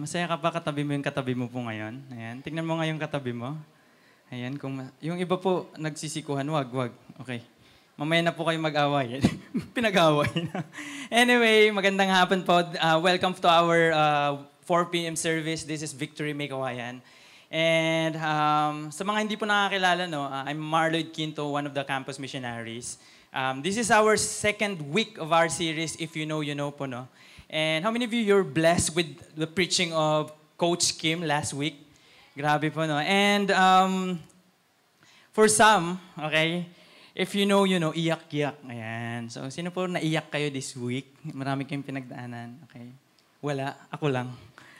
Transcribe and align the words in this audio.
Masaya 0.00 0.24
ka 0.24 0.40
ba 0.40 0.48
katabi 0.48 0.80
mo 0.80 0.96
yung 0.96 1.04
katabi 1.04 1.36
mo 1.36 1.44
po 1.44 1.60
ngayon? 1.60 2.00
Ayan. 2.16 2.40
Tingnan 2.40 2.64
mo 2.64 2.80
nga 2.80 2.88
yung 2.88 2.96
katabi 2.96 3.36
mo. 3.36 3.52
Ayan. 4.32 4.56
Kung 4.56 4.80
ma- 4.80 4.88
yung 5.04 5.20
iba 5.20 5.36
po 5.36 5.68
nagsisikuhan, 5.76 6.48
wag, 6.48 6.72
wag. 6.72 6.92
Okay. 7.20 7.44
Mamaya 8.00 8.24
na 8.24 8.32
po 8.32 8.48
kayo 8.48 8.56
mag-away. 8.56 9.20
Pinag-away 9.76 10.32
na. 10.48 10.64
anyway, 11.12 11.68
magandang 11.68 12.08
hapon 12.08 12.40
po. 12.48 12.64
Uh, 12.64 12.96
welcome 12.96 13.36
to 13.36 13.44
our 13.44 13.92
uh, 13.92 14.40
4 14.64 14.88
p.m. 14.88 15.20
service. 15.20 15.68
This 15.68 15.84
is 15.84 15.92
Victory 15.92 16.32
Mekawayan. 16.32 17.04
And 17.52 18.16
um, 18.16 18.88
sa 18.88 19.04
mga 19.04 19.18
hindi 19.20 19.36
po 19.36 19.44
nakakilala, 19.44 20.08
no, 20.08 20.24
uh, 20.24 20.48
I'm 20.48 20.64
Marloyd 20.64 21.12
Quinto, 21.12 21.44
one 21.52 21.68
of 21.68 21.76
the 21.76 21.84
campus 21.84 22.16
missionaries. 22.16 22.96
Um, 23.36 23.60
this 23.60 23.76
is 23.76 23.92
our 23.92 24.16
second 24.16 24.80
week 24.80 25.20
of 25.20 25.28
our 25.28 25.52
series, 25.52 25.92
If 26.00 26.16
You 26.16 26.24
Know, 26.24 26.40
You 26.40 26.56
Know 26.56 26.72
po, 26.72 26.88
no? 26.88 27.04
And 27.50 27.82
how 27.82 27.90
many 27.90 28.06
of 28.06 28.14
you 28.14 28.22
you're 28.22 28.46
blessed 28.46 28.94
with 28.94 29.10
the 29.34 29.50
preaching 29.50 29.90
of 29.90 30.30
Coach 30.54 30.94
Kim 30.94 31.26
last 31.26 31.50
week? 31.50 31.82
Grabe 32.38 32.70
po, 32.70 32.86
no? 32.86 32.94
And 33.02 33.50
um, 33.50 34.22
for 35.34 35.50
some, 35.50 35.98
okay, 36.14 36.70
if 37.10 37.34
you 37.34 37.50
know, 37.50 37.66
you 37.66 37.82
know, 37.82 37.90
iyak-iyak. 37.90 38.54
Ayan. 38.70 39.26
So, 39.34 39.50
sino 39.50 39.74
po 39.74 39.90
naiyak 39.90 40.30
kayo 40.30 40.46
this 40.46 40.78
week? 40.78 41.10
Marami 41.26 41.66
kayong 41.66 41.82
pinagdaanan. 41.82 42.54
Okay. 42.70 42.86
Wala. 43.42 43.74
Ako 43.90 44.06
lang. 44.06 44.30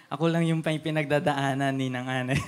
Ako 0.07 0.31
lang 0.31 0.47
yung 0.47 0.63
pinagdadaanan 0.63 1.75
ni 1.75 1.91
nang 1.91 2.07
ana. 2.07 2.39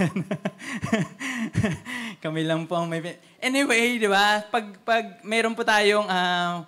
Kami 2.23 2.47
lang 2.47 2.71
po 2.71 2.79
ang 2.79 2.87
may... 2.87 3.03
pin- 3.03 3.19
Anyway, 3.43 3.99
di 3.99 4.07
ba? 4.07 4.39
Pag, 4.47 4.79
pag 4.87 5.19
mayroon 5.27 5.59
po 5.59 5.67
tayong 5.67 6.07
uh, 6.07 6.63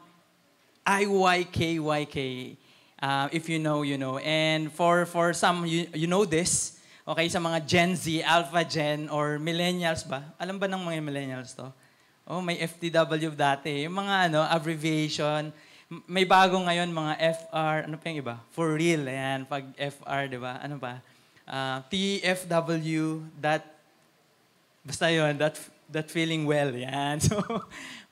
IYKYK, 0.83 2.19
uh, 3.05 3.29
if 3.29 3.53
you 3.53 3.61
know, 3.61 3.85
you 3.85 4.01
know. 4.01 4.17
And 4.17 4.73
for 4.73 5.05
for 5.05 5.37
some, 5.37 5.69
you, 5.69 5.85
you 5.93 6.09
know 6.09 6.25
this, 6.25 6.81
okay, 7.05 7.29
sa 7.29 7.37
mga 7.37 7.69
Gen 7.69 7.93
Z, 7.93 8.25
Alpha 8.25 8.65
Gen, 8.65 9.13
or 9.13 9.37
Millennials 9.37 10.09
ba? 10.09 10.25
Alam 10.41 10.57
ba 10.57 10.65
ng 10.65 10.81
mga 10.81 11.05
Millennials 11.05 11.53
to? 11.53 11.69
Oh, 12.25 12.41
may 12.41 12.57
FTW 12.57 13.37
dati. 13.37 13.85
Yung 13.85 14.01
mga 14.01 14.33
ano, 14.33 14.41
abbreviation. 14.49 15.53
May 16.09 16.25
bago 16.25 16.57
ngayon, 16.57 16.89
mga 16.89 17.15
FR, 17.21 17.77
ano 17.85 18.01
pa 18.01 18.05
yung 18.09 18.21
iba? 18.25 18.41
For 18.57 18.73
real, 18.73 19.05
ayan. 19.05 19.45
Pag 19.45 19.69
FR, 19.77 20.33
di 20.33 20.41
ba? 20.41 20.57
Ano 20.65 20.81
ba? 20.81 21.05
Ah, 21.45 21.85
TFW, 21.93 23.21
that 23.45 23.75
Basta 24.85 25.09
yun, 25.09 25.41
that, 25.41 25.57
that 25.89 26.13
feeling 26.13 26.45
well, 26.45 26.69
yan. 26.69 27.17
So, 27.25 27.41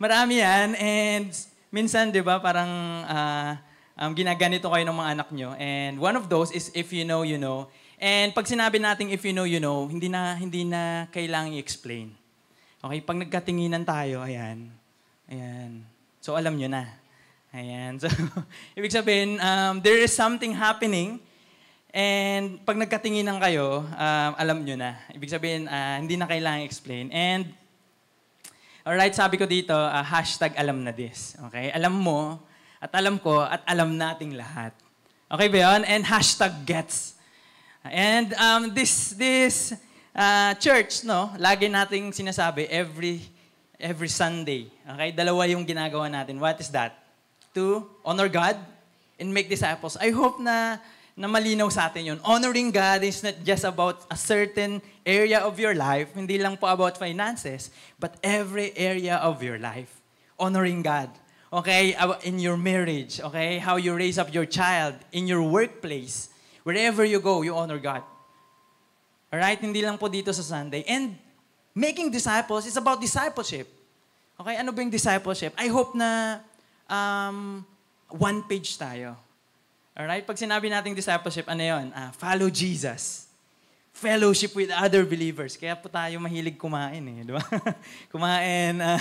marami 0.01 0.41
yan. 0.41 0.73
And 0.81 1.29
minsan, 1.69 2.09
di 2.09 2.25
ba, 2.25 2.41
parang 2.41 2.73
ah, 3.05 3.61
um, 4.03 4.11
ginaganito 4.11 4.67
kayo 4.67 4.83
ng 4.83 4.99
mga 4.99 5.11
anak 5.15 5.29
nyo. 5.31 5.55
And 5.55 6.03
one 6.03 6.19
of 6.19 6.27
those 6.27 6.51
is 6.51 6.75
if 6.75 6.91
you 6.91 7.07
know, 7.07 7.23
you 7.23 7.39
know. 7.39 7.71
And 8.03 8.35
pag 8.35 8.51
sinabi 8.51 8.83
natin 8.83 9.15
if 9.15 9.23
you 9.23 9.31
know, 9.31 9.47
you 9.47 9.63
know, 9.63 9.87
hindi 9.87 10.11
na, 10.11 10.35
hindi 10.35 10.67
na 10.67 11.07
kailangang 11.15 11.63
i-explain. 11.63 12.11
Okay, 12.83 12.99
pag 12.99 13.15
nagkatinginan 13.23 13.87
tayo, 13.87 14.27
ayan. 14.27 14.67
Ayan. 15.31 15.87
So, 16.19 16.35
alam 16.35 16.59
nyo 16.59 16.67
na. 16.67 16.91
Ayan. 17.55 17.95
So, 18.03 18.11
ibig 18.75 18.91
sabihin, 18.91 19.39
um, 19.39 19.79
there 19.79 20.03
is 20.03 20.11
something 20.11 20.51
happening 20.51 21.23
And 21.93 22.57
pag 22.65 22.81
nagkatinginan 22.81 23.37
kayo, 23.37 23.85
um, 23.85 24.33
alam 24.41 24.65
nyo 24.65 24.81
na. 24.81 24.97
Ibig 25.13 25.29
sabihin, 25.29 25.69
ah, 25.69 26.01
hindi 26.01 26.17
na 26.17 26.25
kailangan 26.25 26.65
explain. 26.65 27.13
And, 27.13 27.53
alright, 28.81 29.13
sabi 29.13 29.37
ko 29.37 29.45
dito, 29.45 29.77
ah, 29.77 30.01
hashtag 30.01 30.57
alam 30.57 30.81
na 30.81 30.97
this. 30.97 31.37
Okay? 31.53 31.69
Alam 31.77 32.01
mo, 32.01 32.41
at 32.83 32.91
alam 32.99 33.23
ko, 33.23 33.47
at 33.47 33.63
alam 33.63 33.95
nating 33.95 34.35
lahat. 34.35 34.75
Okay 35.31 35.47
ba 35.47 35.59
yun? 35.71 35.87
And 35.87 36.03
hashtag 36.03 36.67
gets. 36.67 37.15
And 37.87 38.35
um, 38.35 38.75
this, 38.75 39.15
this 39.15 39.71
ah, 40.11 40.59
church, 40.59 41.07
no, 41.07 41.31
lagi 41.39 41.71
nating 41.71 42.11
sinasabi 42.11 42.67
every, 42.67 43.23
every 43.79 44.11
Sunday. 44.11 44.67
Okay? 44.83 45.15
Dalawa 45.15 45.47
yung 45.47 45.63
ginagawa 45.63 46.11
natin. 46.11 46.43
What 46.43 46.59
is 46.59 46.75
that? 46.75 46.99
To 47.55 47.87
honor 48.03 48.27
God 48.27 48.59
and 49.15 49.31
make 49.31 49.47
disciples. 49.47 49.95
I 50.03 50.11
hope 50.11 50.43
na 50.43 50.83
na 51.15 51.29
malinaw 51.29 51.69
sa 51.71 51.87
atin 51.93 52.09
yun. 52.09 52.19
Honoring 52.25 52.73
God 52.73 53.05
is 53.05 53.23
not 53.23 53.37
just 53.45 53.63
about 53.69 54.03
a 54.09 54.17
certain 54.17 54.81
area 55.05 55.45
of 55.45 55.61
your 55.61 55.77
life, 55.77 56.17
hindi 56.17 56.41
lang 56.41 56.57
po 56.57 56.67
about 56.73 56.97
finances, 56.97 57.69
but 58.01 58.17
every 58.25 58.73
area 58.75 59.21
of 59.21 59.45
your 59.45 59.61
life. 59.61 59.93
Honoring 60.41 60.81
God. 60.81 61.13
Okay? 61.53 61.93
In 62.25 62.41
your 62.41 62.57
marriage, 62.57 63.21
okay? 63.21 63.61
How 63.61 63.77
you 63.77 63.93
raise 63.93 64.17
up 64.17 64.33
your 64.33 64.49
child, 64.49 64.97
in 65.13 65.29
your 65.29 65.45
workplace, 65.45 66.33
wherever 66.65 67.05
you 67.05 67.21
go, 67.21 67.45
you 67.45 67.53
honor 67.53 67.79
God. 67.79 68.01
Alright? 69.29 69.61
Hindi 69.61 69.85
lang 69.85 70.01
po 70.01 70.09
dito 70.09 70.33
sa 70.33 70.41
Sunday. 70.41 70.81
And 70.89 71.17
making 71.77 72.09
disciples 72.09 72.65
is 72.65 72.77
about 72.81 73.01
discipleship. 73.01 73.69
Okay? 74.41 74.57
Ano 74.57 74.73
ba 74.73 74.81
yung 74.81 74.93
discipleship? 74.93 75.53
I 75.61 75.69
hope 75.69 75.93
na 75.93 76.41
um, 76.89 77.69
one 78.09 78.45
page 78.49 78.77
tayo. 78.81 79.17
Alright? 79.93 80.25
Pag 80.25 80.41
sinabi 80.41 80.73
nating 80.73 80.97
discipleship, 80.97 81.45
ano 81.49 81.61
yun? 81.61 81.93
Ah, 81.93 82.17
follow 82.17 82.49
Jesus. 82.49 83.32
Fellowship 84.03 84.51
with 84.59 84.75
other 84.75 85.07
believers. 85.07 85.55
Kaya 85.55 85.79
po 85.79 85.87
tayo 85.87 86.19
mahilig 86.19 86.59
kumain 86.59 86.99
eh. 86.99 87.23
Di 87.23 87.31
ba? 87.31 87.39
kumain, 88.13 88.75
ah, 88.83 88.99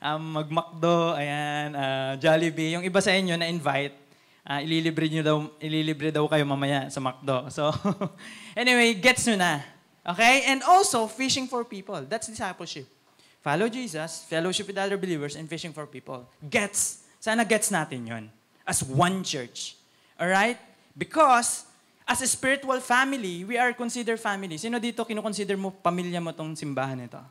um, 0.00 0.40
mag-McDo, 0.40 1.12
ayan, 1.12 1.76
ah, 1.76 2.16
Jollibee. 2.16 2.72
Yung 2.72 2.80
iba 2.80 3.04
sa 3.04 3.12
inyo 3.12 3.36
na-invite, 3.36 3.92
ah, 4.48 4.64
ililibre, 4.64 5.12
nyo 5.12 5.20
daw, 5.20 5.38
ililibre 5.60 6.08
daw 6.08 6.24
kayo 6.24 6.48
mamaya 6.48 6.88
sa 6.88 7.04
McDo. 7.04 7.52
So, 7.52 7.68
anyway, 8.56 8.96
gets 8.96 9.28
nyo 9.28 9.36
na. 9.36 9.60
Okay? 10.08 10.48
And 10.48 10.64
also, 10.64 11.04
fishing 11.04 11.44
for 11.44 11.60
people. 11.68 12.00
That's 12.08 12.24
discipleship. 12.24 12.88
Follow 13.44 13.68
Jesus, 13.68 14.24
fellowship 14.24 14.72
with 14.72 14.80
other 14.80 14.96
believers, 14.96 15.36
and 15.36 15.44
fishing 15.52 15.76
for 15.76 15.84
people. 15.84 16.24
Gets. 16.48 17.04
Sana 17.20 17.44
gets 17.44 17.68
natin 17.68 18.08
yon 18.08 18.24
As 18.64 18.80
one 18.80 19.20
church. 19.20 19.76
Alright? 20.16 20.56
Because, 20.96 21.68
as 22.10 22.18
a 22.18 22.26
spiritual 22.26 22.82
family, 22.82 23.46
we 23.46 23.54
are 23.54 23.70
considered 23.70 24.18
family. 24.18 24.58
Sino 24.58 24.82
dito 24.82 25.06
kinukonsider 25.06 25.54
mo 25.54 25.70
pamilya 25.70 26.18
mo 26.18 26.34
tong 26.34 26.58
simbahan 26.58 26.98
nito? 26.98 27.22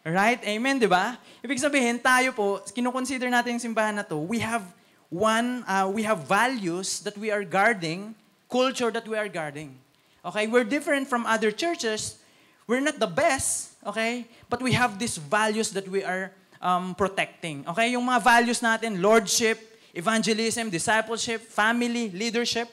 Right? 0.00 0.40
Amen, 0.48 0.80
di 0.80 0.88
ba? 0.88 1.20
Ibig 1.44 1.60
sabihin, 1.60 2.00
tayo 2.00 2.32
po, 2.32 2.64
kinukonsider 2.72 3.28
natin 3.28 3.60
yung 3.60 3.64
simbahan 3.68 4.00
na 4.00 4.04
to, 4.08 4.16
we 4.16 4.40
have 4.40 4.64
one, 5.12 5.60
uh, 5.68 5.84
we 5.92 6.00
have 6.08 6.24
values 6.24 7.04
that 7.04 7.20
we 7.20 7.28
are 7.28 7.44
guarding, 7.44 8.16
culture 8.48 8.88
that 8.88 9.04
we 9.04 9.12
are 9.12 9.28
guarding. 9.28 9.76
Okay? 10.24 10.48
We're 10.48 10.64
different 10.64 11.04
from 11.04 11.28
other 11.28 11.52
churches. 11.52 12.16
We're 12.64 12.80
not 12.80 12.96
the 12.96 13.12
best, 13.12 13.76
okay? 13.84 14.24
But 14.48 14.64
we 14.64 14.72
have 14.72 14.96
these 14.96 15.20
values 15.20 15.68
that 15.76 15.84
we 15.84 16.00
are 16.00 16.32
um, 16.64 16.96
protecting. 16.96 17.68
Okay? 17.68 17.92
Yung 17.92 18.08
mga 18.08 18.24
values 18.24 18.64
natin, 18.64 19.04
lordship, 19.04 19.60
evangelism, 19.92 20.72
discipleship, 20.72 21.44
family, 21.44 22.08
leadership. 22.08 22.72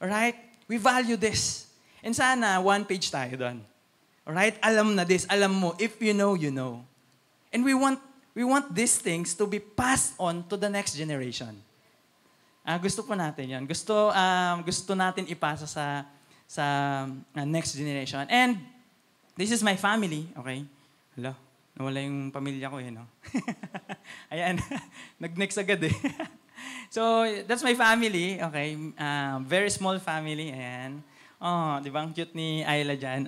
Alright? 0.00 0.36
We 0.66 0.80
value 0.80 1.20
this. 1.20 1.68
And 2.00 2.16
sana, 2.16 2.58
one 2.64 2.88
page 2.88 3.12
tayo 3.12 3.36
doon. 3.36 3.60
Alright? 4.24 4.56
Alam 4.64 4.96
na 4.96 5.04
this. 5.04 5.28
Alam 5.28 5.52
mo, 5.52 5.68
if 5.76 6.00
you 6.00 6.16
know, 6.16 6.32
you 6.34 6.48
know. 6.48 6.80
And 7.52 7.62
we 7.62 7.76
want 7.76 8.00
we 8.32 8.46
want 8.46 8.72
these 8.72 8.96
things 8.96 9.34
to 9.36 9.44
be 9.44 9.60
passed 9.60 10.16
on 10.16 10.46
to 10.48 10.56
the 10.56 10.70
next 10.70 10.94
generation. 10.94 11.58
Ah, 12.62 12.78
gusto 12.78 13.02
po 13.02 13.18
natin 13.18 13.50
'yan. 13.50 13.62
Gusto 13.66 14.14
um, 14.14 14.56
gusto 14.62 14.94
natin 14.94 15.26
ipasa 15.26 15.66
sa 15.66 16.06
sa 16.46 16.64
uh, 17.10 17.46
next 17.46 17.74
generation. 17.74 18.22
And 18.30 18.58
this 19.34 19.50
is 19.50 19.62
my 19.62 19.74
family, 19.74 20.30
okay? 20.38 20.62
Hello. 21.18 21.34
Nawala 21.78 22.02
yung 22.02 22.34
pamilya 22.34 22.66
ko 22.68 22.82
eh, 22.82 22.90
no? 22.90 23.06
Ayan. 24.34 24.58
Nag-next 25.22 25.56
agad 25.62 25.80
eh. 25.86 25.94
so, 26.94 27.26
that's 27.46 27.62
my 27.62 27.74
family, 27.74 28.40
okay? 28.42 28.76
Uh, 28.98 29.40
very 29.44 29.70
small 29.70 29.98
family, 29.98 30.52
ayan. 30.52 31.02
Oh, 31.40 31.80
di 31.80 31.88
ba? 31.88 32.04
Ang 32.04 32.12
cute 32.12 32.36
ni 32.36 32.60
Ayla 32.60 33.00
dyan. 33.00 33.24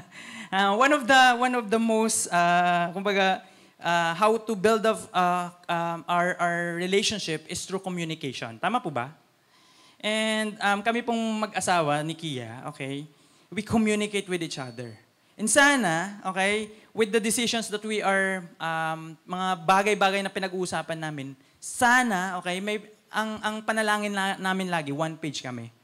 uh, 0.54 0.72
one 0.78 0.94
of 0.94 1.02
the 1.02 1.22
one 1.34 1.50
of 1.58 1.66
the 1.66 1.82
most 1.82 2.30
uh, 2.30 2.94
kumbaga 2.94 3.42
uh, 3.82 4.14
how 4.14 4.38
to 4.38 4.54
build 4.54 4.86
up 4.86 5.02
uh, 5.10 5.50
um, 5.66 6.06
our 6.06 6.38
our 6.38 6.58
relationship 6.78 7.42
is 7.50 7.66
through 7.66 7.82
communication. 7.82 8.54
Tama 8.62 8.78
po 8.78 8.94
ba? 8.94 9.10
And 9.98 10.54
um, 10.62 10.78
kami 10.78 11.02
pong 11.02 11.18
mag-asawa 11.42 12.06
ni 12.06 12.14
Kia, 12.14 12.62
okay? 12.70 13.02
We 13.50 13.66
communicate 13.66 14.30
with 14.30 14.46
each 14.46 14.62
other. 14.62 14.94
And 15.34 15.50
sana, 15.50 16.22
okay, 16.22 16.70
with 16.94 17.10
the 17.10 17.18
decisions 17.18 17.66
that 17.68 17.82
we 17.82 17.98
are, 17.98 18.46
um, 18.62 19.18
mga 19.26 19.48
bagay-bagay 19.66 20.20
na 20.22 20.30
pinag-uusapan 20.30 21.02
namin, 21.02 21.34
sana, 21.66 22.38
okay, 22.38 22.62
may, 22.62 22.78
ang, 23.10 23.42
ang 23.42 23.56
panalangin 23.66 24.14
na, 24.14 24.38
namin 24.38 24.70
lagi, 24.70 24.94
one 24.94 25.18
page 25.18 25.42
kami. 25.42 25.74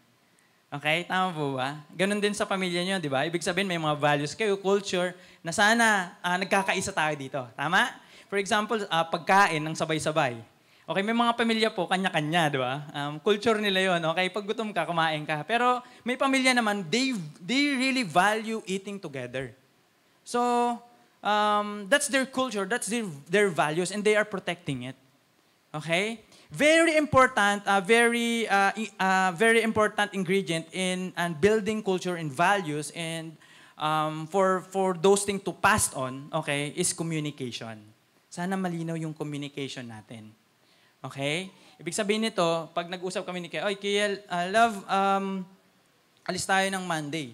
Okay? 0.70 1.02
Tama 1.10 1.34
po 1.34 1.58
ba? 1.58 1.82
Ganon 1.90 2.22
din 2.22 2.32
sa 2.38 2.46
pamilya 2.46 2.86
nyo, 2.86 2.96
di 3.02 3.10
ba? 3.10 3.26
Ibig 3.26 3.42
sabihin, 3.42 3.66
may 3.66 3.82
mga 3.82 3.98
values 3.98 4.38
kayo, 4.38 4.54
culture, 4.62 5.10
na 5.42 5.50
sana 5.50 6.14
ah, 6.22 6.38
nagkakaisa 6.38 6.94
tayo 6.94 7.14
dito. 7.18 7.42
Tama? 7.58 7.90
For 8.30 8.38
example, 8.38 8.78
ah, 8.86 9.02
pagkain 9.02 9.58
ng 9.58 9.74
sabay-sabay. 9.74 10.38
Okay, 10.86 11.02
may 11.02 11.14
mga 11.14 11.34
pamilya 11.34 11.68
po, 11.74 11.90
kanya-kanya, 11.90 12.42
di 12.50 12.58
ba? 12.58 12.86
Um, 12.90 13.18
culture 13.22 13.58
nila 13.58 13.94
yon. 13.94 14.02
Okay, 14.14 14.26
pag 14.30 14.42
gutom 14.46 14.70
ka, 14.74 14.86
kumain 14.86 15.22
ka. 15.26 15.42
Pero 15.46 15.82
may 16.06 16.18
pamilya 16.18 16.54
naman, 16.54 16.86
they, 16.86 17.14
they 17.42 17.74
really 17.74 18.02
value 18.06 18.62
eating 18.66 18.98
together. 18.98 19.54
So, 20.26 20.40
um, 21.22 21.86
that's 21.86 22.10
their 22.10 22.26
culture, 22.26 22.66
that's 22.66 22.90
their, 22.90 23.06
their 23.30 23.48
values, 23.50 23.94
and 23.94 24.02
they 24.02 24.18
are 24.18 24.26
protecting 24.26 24.90
it. 24.90 24.98
Okay? 25.72 26.20
Very 26.52 27.00
important, 27.00 27.64
uh, 27.64 27.80
very, 27.80 28.44
uh, 28.44 28.76
uh, 29.00 29.32
very 29.32 29.64
important 29.64 30.12
ingredient 30.12 30.68
in 30.76 31.16
and 31.16 31.40
building 31.40 31.80
culture 31.80 32.20
and 32.20 32.28
values 32.28 32.92
and 32.92 33.32
um, 33.80 34.28
for, 34.28 34.60
for 34.68 34.92
those 34.92 35.24
things 35.24 35.40
to 35.48 35.52
pass 35.56 35.92
on, 35.96 36.28
okay, 36.28 36.76
is 36.76 36.92
communication. 36.92 37.80
Sana 38.28 38.56
malinaw 38.56 39.00
yung 39.00 39.16
communication 39.16 39.88
natin. 39.88 40.28
Okay? 41.00 41.48
Ibig 41.80 41.96
sabihin 41.96 42.22
nito, 42.28 42.68
pag 42.76 42.86
nag-usap 42.86 43.24
kami 43.24 43.42
ni 43.42 43.48
Kaya, 43.48 43.66
Oy, 43.66 43.80
Kiel, 43.80 44.20
uh, 44.28 44.46
love, 44.52 44.76
um, 44.86 45.42
alis 46.28 46.44
tayo 46.44 46.68
ng 46.68 46.84
Monday. 46.84 47.32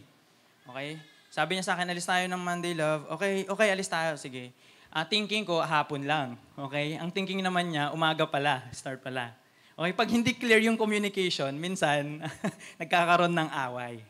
Okay? 0.70 0.96
Sabi 1.28 1.58
niya 1.58 1.66
sa 1.68 1.74
akin, 1.76 1.90
alis 1.90 2.08
tayo 2.08 2.24
ng 2.24 2.42
Monday, 2.42 2.72
love. 2.72 3.04
Okay, 3.18 3.44
okay, 3.44 3.68
alis 3.68 3.86
tayo. 3.86 4.16
Sige. 4.16 4.50
Uh, 4.88 5.04
thinking 5.04 5.44
ko, 5.44 5.60
hapon 5.60 6.08
lang. 6.08 6.40
Okay? 6.56 6.96
Ang 6.96 7.12
thinking 7.12 7.44
naman 7.44 7.68
niya, 7.68 7.92
umaga 7.92 8.24
pala, 8.24 8.64
start 8.72 9.04
pala. 9.04 9.36
Okay, 9.78 9.94
pag 9.94 10.10
hindi 10.10 10.34
clear 10.34 10.58
yung 10.64 10.74
communication, 10.74 11.54
minsan, 11.54 12.18
nagkakaroon 12.82 13.30
ng 13.30 13.48
away. 13.68 14.02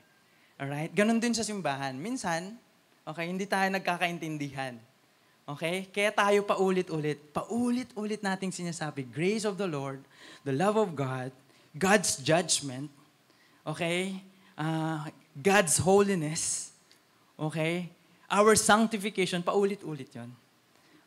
Alright? 0.56 0.94
Ganon 0.96 1.20
din 1.20 1.36
sa 1.36 1.44
simbahan. 1.44 1.92
Minsan, 1.92 2.56
okay, 3.04 3.28
hindi 3.28 3.44
tayo 3.44 3.68
nagkakaintindihan. 3.74 4.80
Okay? 5.44 5.90
Kaya 5.92 6.08
tayo 6.14 6.40
paulit-ulit, 6.46 7.20
paulit-ulit 7.36 8.20
nating 8.24 8.54
sinasabi, 8.54 9.04
grace 9.04 9.44
of 9.44 9.60
the 9.60 9.68
Lord, 9.68 10.00
the 10.46 10.54
love 10.56 10.80
of 10.80 10.96
God, 10.96 11.34
God's 11.76 12.16
judgment, 12.22 12.88
okay? 13.64 14.24
Uh, 14.56 15.04
God's 15.36 15.78
holiness, 15.84 16.72
okay? 17.36 17.92
Our 18.28 18.56
sanctification, 18.56 19.44
paulit-ulit 19.44 20.10
yon. 20.16 20.32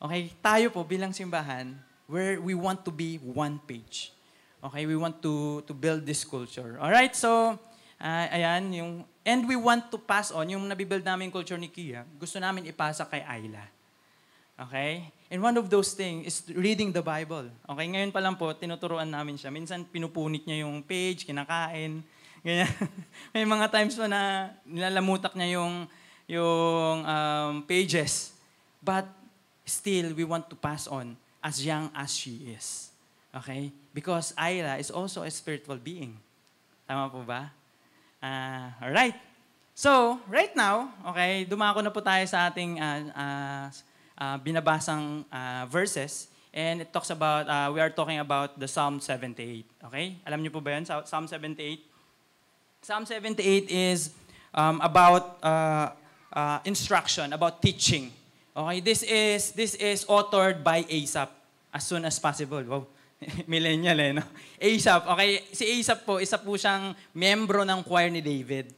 Okay, 0.02 0.34
tayo 0.42 0.74
po 0.74 0.82
bilang 0.82 1.14
simbahan, 1.14 1.78
where 2.10 2.42
we 2.42 2.58
want 2.58 2.82
to 2.82 2.90
be 2.90 3.22
one 3.22 3.62
page. 3.70 4.10
Okay, 4.58 4.90
we 4.90 4.98
want 4.98 5.22
to 5.22 5.62
to 5.70 5.78
build 5.78 6.10
this 6.10 6.26
culture. 6.26 6.82
All 6.82 6.90
right, 6.90 7.14
so 7.14 7.54
uh, 8.02 8.26
ayan 8.34 8.74
yung 8.74 8.92
and 9.22 9.46
we 9.46 9.54
want 9.54 9.94
to 9.94 10.02
pass 10.02 10.34
on 10.34 10.50
yung 10.50 10.66
nabibuild 10.66 11.06
namin 11.06 11.30
culture 11.30 11.58
ni 11.62 11.70
Kia. 11.70 12.02
Gusto 12.18 12.42
namin 12.42 12.66
ipasa 12.66 13.06
kay 13.06 13.22
Ayla. 13.22 13.62
Okay? 14.58 15.06
And 15.30 15.38
one 15.46 15.54
of 15.62 15.70
those 15.70 15.94
things 15.94 16.26
is 16.26 16.38
reading 16.50 16.90
the 16.90 17.06
Bible. 17.06 17.54
Okay, 17.70 17.86
ngayon 17.86 18.10
pa 18.10 18.26
lang 18.26 18.34
po, 18.42 18.50
tinuturuan 18.58 19.06
namin 19.06 19.38
siya. 19.38 19.54
Minsan 19.54 19.86
pinupunit 19.86 20.50
niya 20.50 20.66
yung 20.66 20.82
page, 20.82 21.30
kinakain. 21.30 22.02
Ganyan. 22.42 22.74
May 23.38 23.46
mga 23.46 23.70
times 23.70 23.94
po 23.94 24.10
na 24.10 24.50
nilalamutak 24.66 25.38
niya 25.38 25.62
yung, 25.62 25.86
yung 26.26 26.98
um, 27.06 27.54
pages. 27.70 28.34
But 28.82 29.21
still 29.66 30.14
we 30.14 30.24
want 30.24 30.50
to 30.50 30.56
pass 30.56 30.88
on 30.88 31.18
as 31.44 31.66
young 31.66 31.90
as 31.96 32.14
she 32.14 32.54
is. 32.54 32.90
Okay? 33.34 33.72
Because 33.94 34.34
Ira 34.38 34.78
is 34.78 34.92
also 34.92 35.24
a 35.24 35.32
spiritual 35.32 35.78
being. 35.78 36.18
Tama 36.88 37.10
po 37.10 37.24
ba? 37.24 37.52
Uh, 38.22 38.70
alright. 38.84 39.16
So, 39.74 40.20
right 40.28 40.54
now, 40.54 40.92
okay, 41.10 41.48
dumako 41.48 41.82
na 41.82 41.90
po 41.90 42.04
tayo 42.04 42.22
sa 42.28 42.52
ating 42.52 42.78
uh, 42.78 43.02
uh, 43.16 43.66
uh, 44.20 44.38
binabasang 44.38 45.26
uh, 45.32 45.66
verses. 45.72 46.28
And 46.54 46.84
it 46.84 46.92
talks 46.92 47.10
about, 47.10 47.48
uh, 47.48 47.72
we 47.72 47.80
are 47.80 47.90
talking 47.90 48.20
about 48.20 48.60
the 48.60 48.68
Psalm 48.68 49.00
78. 49.00 49.66
Okay? 49.88 50.20
Alam 50.28 50.44
niyo 50.44 50.52
po 50.52 50.60
ba 50.60 50.76
yun? 50.76 50.84
Psalm 50.84 51.26
78? 51.26 51.80
Psalm 52.84 53.08
78 53.08 53.72
is 53.72 54.12
um, 54.54 54.84
about 54.84 55.40
uh, 55.42 55.96
uh, 56.34 56.60
instruction, 56.68 57.32
about 57.32 57.64
teaching. 57.64 58.12
Okay, 58.52 58.84
this 58.84 59.00
is 59.08 59.56
this 59.56 59.80
is 59.80 60.04
authored 60.12 60.60
by 60.60 60.84
ASAP 60.84 61.32
as 61.72 61.88
soon 61.88 62.04
as 62.04 62.20
possible. 62.20 62.60
Wow. 62.68 62.84
Millennial 63.48 63.96
eh, 63.96 64.12
no? 64.12 64.26
ASAP. 64.60 65.08
Okay, 65.08 65.30
si 65.56 65.64
ASAP 65.80 66.04
po, 66.04 66.20
isa 66.20 66.36
po 66.36 66.60
siyang 66.60 66.92
membro 67.16 67.64
ng 67.64 67.80
choir 67.80 68.12
ni 68.12 68.20
David. 68.20 68.76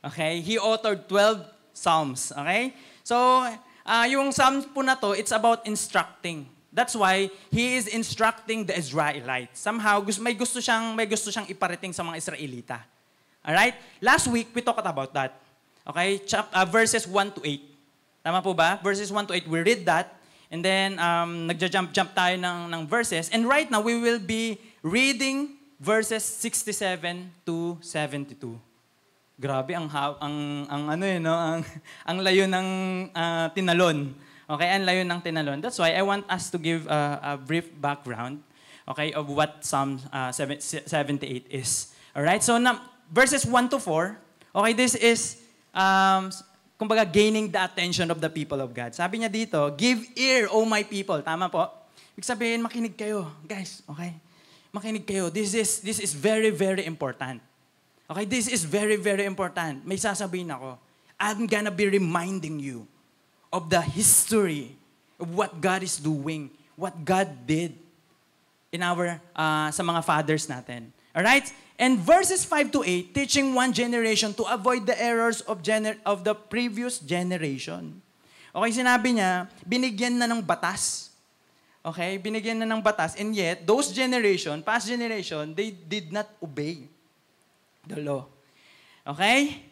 Okay, 0.00 0.40
he 0.40 0.56
authored 0.56 1.04
12 1.10 1.44
psalms. 1.76 2.32
Okay? 2.32 2.72
So, 3.04 3.16
uh, 3.84 4.06
yung 4.08 4.32
psalm 4.32 4.64
po 4.72 4.80
na 4.80 4.96
to, 4.96 5.12
it's 5.12 5.34
about 5.34 5.66
instructing. 5.68 6.48
That's 6.72 6.96
why 6.96 7.28
he 7.52 7.76
is 7.76 7.92
instructing 7.92 8.64
the 8.64 8.72
Israelites. 8.72 9.60
Somehow, 9.60 10.00
may 10.24 10.32
gusto 10.32 10.56
siyang 10.56 10.96
may 10.96 11.04
gusto 11.04 11.28
siyang 11.28 11.52
iparating 11.52 11.92
sa 11.92 12.00
mga 12.00 12.16
Israelita. 12.16 12.78
All 13.44 13.52
right? 13.52 13.76
Last 14.00 14.24
week 14.32 14.54
we 14.56 14.64
talked 14.64 14.88
about 14.88 15.12
that. 15.12 15.36
Okay? 15.84 16.24
Chap, 16.24 16.48
uh, 16.48 16.64
verses 16.64 17.04
1 17.04 17.36
to 17.36 17.40
8. 17.44 17.71
Tama 18.22 18.38
po 18.40 18.54
ba? 18.54 18.78
Verses 18.82 19.10
1 19.10 19.26
to 19.26 19.34
8, 19.34 19.50
we 19.50 19.60
read 19.60 19.82
that. 19.86 20.14
And 20.50 20.62
then, 20.62 20.98
um, 21.02 21.50
nagja-jump-jump 21.50 22.14
tayo 22.14 22.38
ng, 22.38 22.70
ng 22.70 22.82
verses. 22.86 23.28
And 23.34 23.48
right 23.48 23.66
now, 23.66 23.82
we 23.82 23.98
will 23.98 24.22
be 24.22 24.62
reading 24.82 25.58
verses 25.82 26.22
67 26.22 27.30
to 27.46 27.76
72. 27.82 28.38
Grabe 29.42 29.74
ang 29.74 29.90
ang 29.90 30.36
ang 30.70 30.82
ano 30.86 31.02
eh 31.02 31.18
no, 31.18 31.34
ang 31.34 31.66
ang 32.08 32.18
layo 32.22 32.46
ng 32.46 32.68
uh, 33.10 33.50
tinalon. 33.50 34.14
Okay, 34.46 34.68
ang 34.70 34.86
layo 34.86 35.02
ng 35.02 35.18
tinalon. 35.18 35.58
That's 35.58 35.82
why 35.82 35.98
I 35.98 36.02
want 36.06 36.28
us 36.30 36.46
to 36.54 36.62
give 36.62 36.86
a, 36.86 37.18
a 37.18 37.32
brief 37.34 37.66
background 37.74 38.44
okay 38.86 39.10
of 39.14 39.26
what 39.26 39.66
Psalm 39.66 39.98
uh, 40.12 40.30
78 40.30 40.86
is. 41.50 41.90
All 42.14 42.22
right? 42.22 42.42
So 42.42 42.58
na, 42.58 42.78
verses 43.10 43.46
1 43.46 43.70
to 43.70 43.78
4. 43.78 44.18
Okay, 44.54 44.72
this 44.76 44.94
is 44.94 45.42
um, 45.72 46.30
kumbaga, 46.82 47.06
gaining 47.06 47.46
the 47.46 47.62
attention 47.62 48.10
of 48.10 48.18
the 48.18 48.26
people 48.26 48.58
of 48.58 48.74
God. 48.74 48.90
Sabi 48.90 49.22
niya 49.22 49.30
dito, 49.30 49.70
give 49.78 50.02
ear, 50.18 50.50
O 50.50 50.66
my 50.66 50.82
people. 50.82 51.22
Tama 51.22 51.46
po? 51.46 51.70
Ibig 52.18 52.26
sabihin, 52.26 52.58
makinig 52.58 52.98
kayo. 52.98 53.30
Guys, 53.46 53.86
okay? 53.86 54.18
Makinig 54.74 55.06
kayo. 55.06 55.30
This 55.30 55.54
is, 55.54 55.78
this 55.78 56.02
is 56.02 56.10
very, 56.10 56.50
very 56.50 56.82
important. 56.82 57.38
Okay, 58.10 58.26
this 58.26 58.50
is 58.50 58.66
very, 58.66 58.98
very 58.98 59.22
important. 59.22 59.86
May 59.86 59.94
sasabihin 59.94 60.50
ako. 60.50 60.74
I'm 61.22 61.46
gonna 61.46 61.70
be 61.70 61.86
reminding 61.86 62.58
you 62.58 62.90
of 63.54 63.70
the 63.70 63.78
history 63.78 64.74
of 65.22 65.30
what 65.30 65.54
God 65.62 65.86
is 65.86 66.02
doing, 66.02 66.50
what 66.74 66.98
God 67.06 67.30
did 67.46 67.78
in 68.74 68.82
our, 68.82 69.22
uh, 69.38 69.70
sa 69.70 69.86
mga 69.86 70.02
fathers 70.02 70.50
natin. 70.50 70.90
Alright? 71.14 71.46
And 71.82 71.98
verses 71.98 72.46
5 72.46 72.70
to 72.78 72.80
8, 72.86 73.10
teaching 73.10 73.58
one 73.58 73.74
generation 73.74 74.30
to 74.38 74.46
avoid 74.46 74.86
the 74.86 74.94
errors 74.94 75.42
of, 75.50 75.66
gener- 75.66 75.98
of 76.06 76.22
the 76.22 76.30
previous 76.30 77.02
generation. 77.02 77.98
Okay, 78.54 78.70
sinabi 78.70 79.18
niya, 79.18 79.50
binigyan 79.66 80.14
na 80.14 80.30
ng 80.30 80.46
batas. 80.46 81.10
Okay, 81.82 82.22
binigyan 82.22 82.62
na 82.62 82.70
ng 82.70 82.78
batas. 82.78 83.18
And 83.18 83.34
yet, 83.34 83.66
those 83.66 83.90
generation, 83.90 84.62
past 84.62 84.86
generation, 84.86 85.58
they 85.58 85.74
did 85.74 86.14
not 86.14 86.30
obey 86.38 86.86
the 87.82 87.98
law. 87.98 88.30
Okay? 89.02 89.66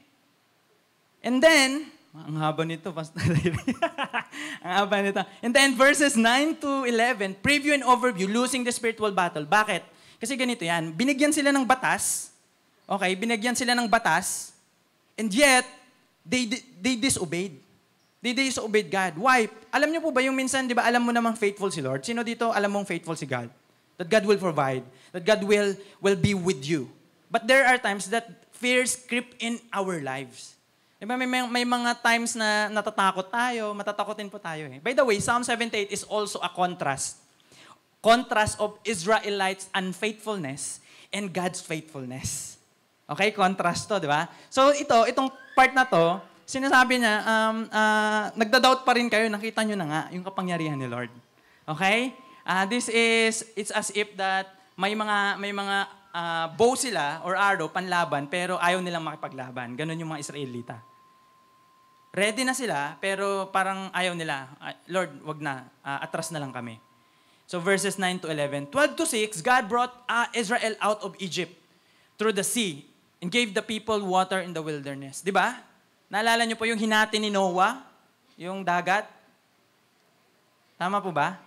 And 1.23 1.38
then, 1.38 1.95
ang 2.11 2.43
haba 2.43 2.67
nito, 2.67 2.90
Pastor 2.90 3.23
ang 4.67 4.73
haba 4.83 4.99
nito. 4.99 5.23
And 5.47 5.55
then 5.55 5.79
verses 5.79 6.19
9 6.19 6.59
to 6.59 6.90
11, 6.90 7.38
preview 7.38 7.71
and 7.71 7.87
overview, 7.87 8.26
losing 8.26 8.67
the 8.67 8.75
spiritual 8.75 9.14
battle. 9.14 9.47
Bakit? 9.47 10.00
Kasi 10.20 10.36
ganito 10.36 10.60
yan, 10.60 10.92
binigyan 10.92 11.32
sila 11.32 11.48
ng 11.48 11.64
batas, 11.64 12.28
okay, 12.84 13.16
binigyan 13.16 13.56
sila 13.56 13.72
ng 13.72 13.88
batas, 13.88 14.52
and 15.16 15.32
yet, 15.32 15.64
they, 16.20 16.44
they 16.76 16.94
disobeyed. 17.00 17.56
They 18.20 18.36
disobeyed 18.36 18.92
God. 18.92 19.16
Why? 19.16 19.48
Alam 19.72 19.96
niyo 19.96 20.04
po 20.04 20.12
ba 20.12 20.20
yung 20.20 20.36
minsan, 20.36 20.68
di 20.68 20.76
ba, 20.76 20.84
alam 20.84 21.00
mo 21.00 21.08
namang 21.08 21.40
faithful 21.40 21.72
si 21.72 21.80
Lord? 21.80 22.04
Sino 22.04 22.20
dito 22.20 22.52
alam 22.52 22.68
mong 22.68 22.84
faithful 22.84 23.16
si 23.16 23.24
God? 23.24 23.48
That 23.96 24.12
God 24.12 24.28
will 24.28 24.36
provide. 24.36 24.84
That 25.16 25.24
God 25.24 25.40
will, 25.40 25.72
will 26.04 26.20
be 26.20 26.36
with 26.36 26.60
you. 26.60 26.92
But 27.32 27.48
there 27.48 27.64
are 27.64 27.80
times 27.80 28.12
that 28.12 28.28
fears 28.52 28.92
creep 28.92 29.32
in 29.40 29.56
our 29.72 30.04
lives. 30.04 30.52
Di 31.00 31.08
ba, 31.08 31.16
may, 31.16 31.24
may, 31.24 31.48
may 31.48 31.64
mga 31.64 31.96
times 32.04 32.36
na 32.36 32.68
natatakot 32.68 33.32
tayo, 33.32 33.72
matatakotin 33.72 34.28
po 34.28 34.36
tayo 34.36 34.68
eh. 34.68 34.84
By 34.84 34.92
the 34.92 35.00
way, 35.00 35.16
Psalm 35.16 35.40
78 35.40 35.88
is 35.88 36.04
also 36.04 36.36
a 36.44 36.52
contrast 36.52 37.16
contrast 38.00 38.57
of 38.61 38.80
Israelites' 38.85 39.69
unfaithfulness 39.76 40.80
and 41.12 41.28
God's 41.30 41.61
faithfulness. 41.61 42.57
Okay, 43.11 43.35
contrast 43.35 43.90
to, 43.90 44.00
di 44.00 44.09
ba? 44.09 44.28
So 44.49 44.73
ito, 44.73 45.04
itong 45.04 45.28
part 45.52 45.76
na 45.76 45.85
to, 45.85 46.21
sinasabi 46.49 46.99
niya, 46.99 47.23
um, 47.23 47.57
uh, 47.71 48.33
nagda-doubt 48.35 48.83
pa 48.83 48.97
rin 48.97 49.07
kayo, 49.07 49.28
nakita 49.30 49.62
nyo 49.62 49.76
na 49.78 49.87
nga 49.87 50.00
yung 50.11 50.25
kapangyarihan 50.26 50.78
ni 50.78 50.88
Lord. 50.88 51.12
Okay? 51.69 52.14
Uh, 52.42 52.64
this 52.66 52.90
is, 52.90 53.47
it's 53.54 53.71
as 53.71 53.92
if 53.95 54.11
that 54.19 54.50
may 54.75 54.97
mga, 54.97 55.38
may 55.38 55.52
mga 55.54 55.76
uh, 56.11 56.47
bow 56.57 56.75
sila 56.75 57.23
or 57.23 57.38
arrow, 57.38 57.71
panlaban, 57.71 58.26
pero 58.26 58.59
ayaw 58.59 58.83
nilang 58.83 59.07
makipaglaban. 59.07 59.78
Ganon 59.78 60.00
yung 60.00 60.11
mga 60.11 60.23
Israelita. 60.26 60.76
Ready 62.11 62.42
na 62.42 62.54
sila, 62.59 62.99
pero 62.99 63.54
parang 63.54 63.87
ayaw 63.95 64.19
nila, 64.19 64.50
Lord, 64.90 65.23
wag 65.23 65.38
na, 65.38 65.71
uh, 65.87 65.99
atras 66.02 66.35
na 66.35 66.42
lang 66.42 66.50
kami. 66.50 66.83
So 67.50 67.59
verses 67.59 67.99
9 67.99 68.23
to 68.23 68.30
11. 68.30 68.71
12 68.71 68.95
to 68.95 69.04
6, 69.11 69.42
God 69.42 69.66
brought 69.66 69.90
uh, 70.07 70.30
Israel 70.38 70.78
out 70.78 71.02
of 71.02 71.19
Egypt 71.19 71.50
through 72.14 72.30
the 72.30 72.47
sea 72.47 72.87
and 73.19 73.26
gave 73.26 73.59
the 73.59 73.61
people 73.61 73.99
water 74.07 74.38
in 74.38 74.54
the 74.54 74.62
wilderness. 74.62 75.19
Di 75.19 75.35
ba? 75.35 75.59
Naalala 76.07 76.47
niyo 76.47 76.54
po 76.54 76.62
yung 76.62 76.78
hinati 76.78 77.19
ni 77.19 77.26
Noah? 77.26 77.83
Yung 78.38 78.62
dagat? 78.62 79.11
Tama 80.78 81.02
po 81.02 81.11
ba? 81.11 81.42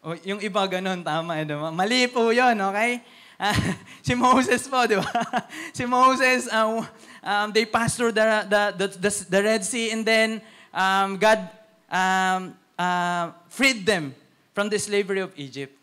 O, 0.00 0.16
yung 0.24 0.40
iba 0.40 0.64
ganun, 0.72 1.04
tama. 1.04 1.44
Diba? 1.44 1.68
Mali 1.68 2.08
po 2.08 2.32
yun, 2.32 2.56
okay? 2.56 3.04
Uh, 3.36 3.52
si 4.08 4.16
Moses 4.16 4.64
po, 4.64 4.88
di 4.88 4.96
ba? 4.96 5.04
si 5.76 5.84
Moses, 5.84 6.48
um, 6.48 6.80
um, 7.20 7.46
they 7.52 7.68
passed 7.68 8.00
through 8.00 8.16
the, 8.16 8.24
the, 8.48 8.62
the, 8.72 8.86
the, 9.04 9.10
the 9.28 9.40
Red 9.44 9.60
Sea 9.68 9.92
and 9.92 10.00
then 10.00 10.40
um, 10.72 11.20
God 11.20 11.44
um, 11.92 12.56
uh, 12.80 13.36
freed 13.52 13.84
them 13.84 14.16
from 14.56 14.72
the 14.72 14.80
slavery 14.80 15.20
of 15.20 15.36
Egypt. 15.36 15.76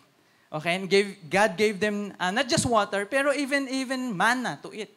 Okay, 0.50 0.74
and 0.74 0.90
gave, 0.90 1.30
God 1.30 1.54
gave 1.54 1.78
them 1.78 2.18
uh, 2.18 2.34
not 2.34 2.50
just 2.50 2.66
water, 2.66 3.06
pero 3.06 3.30
even 3.30 3.70
even 3.70 4.10
manna 4.10 4.58
to 4.66 4.74
eat. 4.74 4.90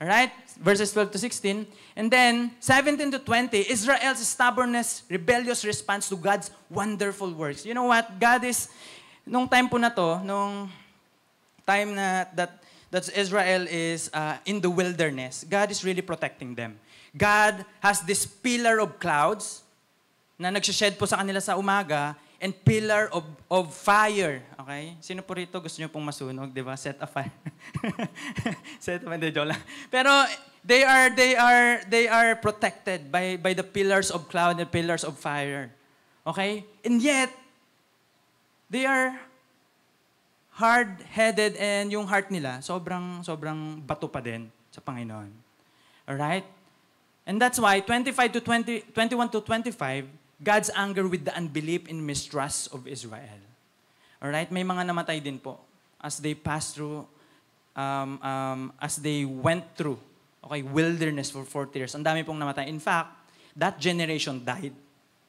All 0.00 0.06
right, 0.06 0.30
verses 0.56 0.94
12 0.94 1.10
to 1.12 1.18
16. 1.18 1.66
And 1.98 2.08
then, 2.08 2.54
17 2.58 3.10
to 3.12 3.18
20, 3.18 3.68
Israel's 3.68 4.22
stubbornness, 4.24 5.02
rebellious 5.10 5.62
response 5.66 6.08
to 6.08 6.16
God's 6.16 6.50
wonderful 6.70 7.34
works. 7.34 7.66
You 7.66 7.74
know 7.74 7.84
what? 7.84 8.08
God 8.18 8.42
is, 8.46 8.70
nung 9.26 9.46
time 9.46 9.68
po 9.68 9.76
na 9.76 9.90
to, 9.90 10.24
nung 10.24 10.70
time 11.66 11.94
na 11.94 12.24
that, 12.32 12.64
that 12.90 13.10
Israel 13.12 13.66
is 13.68 14.08
uh, 14.14 14.38
in 14.46 14.62
the 14.62 14.70
wilderness, 14.70 15.44
God 15.44 15.70
is 15.70 15.84
really 15.84 16.02
protecting 16.02 16.54
them. 16.54 16.80
God 17.12 17.66
has 17.84 18.00
this 18.00 18.24
pillar 18.24 18.80
of 18.80 18.98
clouds 18.98 19.60
na 20.40 20.48
nagsished 20.48 20.96
po 20.96 21.04
sa 21.04 21.20
kanila 21.20 21.44
sa 21.44 21.60
umaga 21.60 22.16
and 22.40 22.56
pillar 22.64 23.12
of, 23.12 23.22
of 23.52 23.68
fire. 23.76 24.40
Okay? 24.64 24.96
Sino 25.04 25.20
po 25.20 25.36
rito 25.36 25.60
gusto 25.60 25.76
niyo 25.76 25.92
pong 25.92 26.08
masunog, 26.08 26.48
di 26.50 26.64
ba? 26.64 26.72
Set 26.74 26.96
a 26.98 27.06
fire. 27.06 27.30
Set 28.84 29.04
a 29.04 29.06
fire, 29.06 29.28
joke 29.28 29.52
lang. 29.52 29.62
Pero 29.92 30.08
they 30.64 30.82
are, 30.82 31.12
they 31.12 31.36
are, 31.36 31.84
they 31.84 32.08
are 32.08 32.34
protected 32.40 33.12
by, 33.12 33.36
by 33.36 33.52
the 33.52 33.62
pillars 33.62 34.08
of 34.08 34.24
cloud 34.32 34.56
and 34.56 34.72
pillars 34.72 35.04
of 35.04 35.20
fire. 35.20 35.68
Okay? 36.24 36.64
And 36.80 37.04
yet, 37.04 37.28
they 38.72 38.88
are 38.88 39.20
hard-headed 40.56 41.56
and 41.56 41.92
yung 41.92 42.08
heart 42.08 42.32
nila, 42.32 42.60
sobrang, 42.60 43.24
sobrang 43.24 43.80
bato 43.84 44.08
pa 44.08 44.20
din 44.20 44.48
sa 44.72 44.80
Panginoon. 44.80 45.32
Alright? 46.08 46.44
And 47.24 47.40
that's 47.40 47.60
why 47.60 47.80
25 47.80 48.16
to 48.32 48.40
20, 48.40 48.92
21 48.92 49.28
to 49.32 49.40
25, 49.40 50.19
God's 50.40 50.72
anger 50.72 51.06
with 51.06 51.28
the 51.28 51.34
unbelief 51.36 51.86
and 51.88 52.00
mistrust 52.04 52.72
of 52.72 52.88
Israel. 52.88 53.40
Alright? 54.20 54.48
May 54.48 54.64
mga 54.64 54.88
namatay 54.88 55.20
din 55.20 55.38
po 55.38 55.60
as 56.00 56.18
they 56.18 56.32
passed 56.32 56.76
through, 56.76 57.04
um, 57.76 58.16
um, 58.24 58.72
as 58.80 58.96
they 58.96 59.28
went 59.28 59.76
through, 59.76 60.00
okay, 60.44 60.64
wilderness 60.64 61.28
for 61.28 61.44
40 61.44 61.76
years. 61.76 61.92
Ang 61.92 62.04
dami 62.04 62.24
pong 62.24 62.40
namatay. 62.40 62.68
In 62.68 62.80
fact, 62.80 63.12
that 63.56 63.76
generation 63.76 64.40
died. 64.40 64.72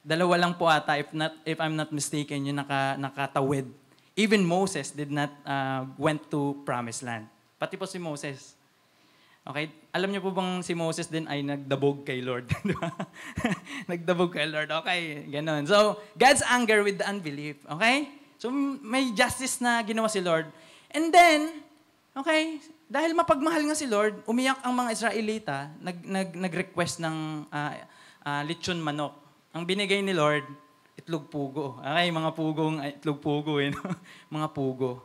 Dalawa 0.01 0.39
lang 0.39 0.53
po 0.55 0.65
ata, 0.71 0.97
if, 0.97 1.11
not, 1.11 1.35
if 1.43 1.59
I'm 1.59 1.75
not 1.75 1.91
mistaken, 1.91 2.47
yung 2.47 2.63
naka, 2.63 2.97
nakatawid 2.97 3.67
Even 4.15 4.43
Moses 4.43 4.91
did 4.91 5.11
not 5.11 5.31
uh, 5.47 5.87
went 5.95 6.27
to 6.31 6.59
promised 6.67 7.03
land. 7.03 7.31
Pati 7.55 7.79
po 7.79 7.87
si 7.87 7.95
Moses. 7.95 8.59
Okay? 9.41 9.73
Alam 9.89 10.13
niyo 10.13 10.21
po 10.21 10.29
bang 10.29 10.61
si 10.61 10.77
Moses 10.77 11.09
din 11.09 11.25
ay 11.25 11.41
nagdabog 11.41 12.05
kay 12.05 12.21
Lord? 12.21 12.45
nagdabog 13.91 14.29
kay 14.29 14.45
Lord. 14.45 14.69
Okay, 14.69 15.25
ganun. 15.33 15.65
So, 15.65 15.97
God's 16.13 16.45
anger 16.45 16.85
with 16.85 17.01
the 17.01 17.07
unbelief. 17.09 17.57
Okay? 17.65 18.05
So, 18.37 18.53
may 18.85 19.09
justice 19.17 19.57
na 19.57 19.81
ginawa 19.81 20.09
si 20.13 20.21
Lord. 20.21 20.45
And 20.93 21.09
then, 21.09 21.65
okay, 22.13 22.61
dahil 22.85 23.17
mapagmahal 23.17 23.65
nga 23.65 23.77
si 23.77 23.89
Lord, 23.89 24.21
umiyak 24.29 24.61
ang 24.61 24.77
mga 24.77 24.89
Israelita, 24.93 25.73
nag, 25.81 25.97
nag, 26.05 26.29
nag-request 26.37 27.01
ng 27.01 27.47
uh, 27.49 27.73
uh, 28.21 28.41
lechon 28.45 28.77
manok. 28.77 29.17
Ang 29.57 29.65
binigay 29.65 30.05
ni 30.05 30.13
Lord, 30.13 30.45
itlog 31.01 31.33
pugo. 31.33 31.81
Okay, 31.81 32.13
mga 32.13 32.29
pugong 32.37 32.77
itlog 32.83 33.19
pugo 33.23 33.57
eh. 33.57 33.73
No? 33.73 33.81
mga 34.37 34.47
pugo. 34.53 35.01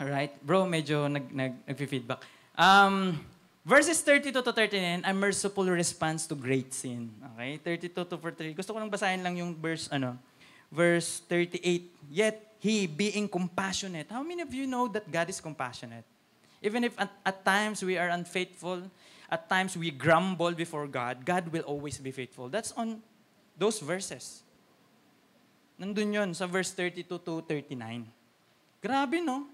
Alright? 0.00 0.40
Bro, 0.40 0.68
medyo 0.68 1.04
nag, 1.04 1.28
nag, 1.32 1.52
nag-feedback. 1.68 2.35
Um, 2.56 3.20
verses 3.64 4.00
32 4.00 4.40
to 4.40 4.52
39, 4.52 5.04
a 5.04 5.12
merciful 5.12 5.68
response 5.68 6.26
to 6.26 6.34
great 6.34 6.72
sin. 6.72 7.12
Okay? 7.36 7.60
32 7.60 7.92
to 7.92 8.16
43. 8.16 8.56
Gusto 8.56 8.72
ko 8.72 8.80
lang 8.80 8.90
basahin 8.90 9.20
lang 9.20 9.36
yung 9.36 9.52
verse, 9.54 9.92
ano, 9.92 10.16
verse 10.72 11.20
38. 11.28 11.92
Yet, 12.10 12.36
He 12.56 12.88
being 12.88 13.28
compassionate. 13.28 14.08
How 14.08 14.24
many 14.24 14.40
of 14.40 14.50
you 14.50 14.66
know 14.66 14.88
that 14.88 15.04
God 15.12 15.28
is 15.28 15.38
compassionate? 15.38 16.08
Even 16.64 16.84
if 16.84 16.96
at, 16.98 17.12
at 17.22 17.44
times 17.44 17.84
we 17.84 18.00
are 18.00 18.08
unfaithful, 18.08 18.82
at 19.30 19.48
times 19.48 19.76
we 19.76 19.92
grumble 19.92 20.52
before 20.52 20.88
God, 20.88 21.24
God 21.24 21.52
will 21.52 21.62
always 21.62 21.98
be 21.98 22.10
faithful. 22.10 22.48
That's 22.48 22.72
on 22.72 23.02
those 23.58 23.78
verses. 23.78 24.42
Nandun 25.78 26.14
yun 26.14 26.30
sa 26.32 26.48
verse 26.48 26.72
32 26.72 27.04
to 27.04 27.44
39. 27.44 28.08
Grabe, 28.80 29.20
no? 29.20 29.44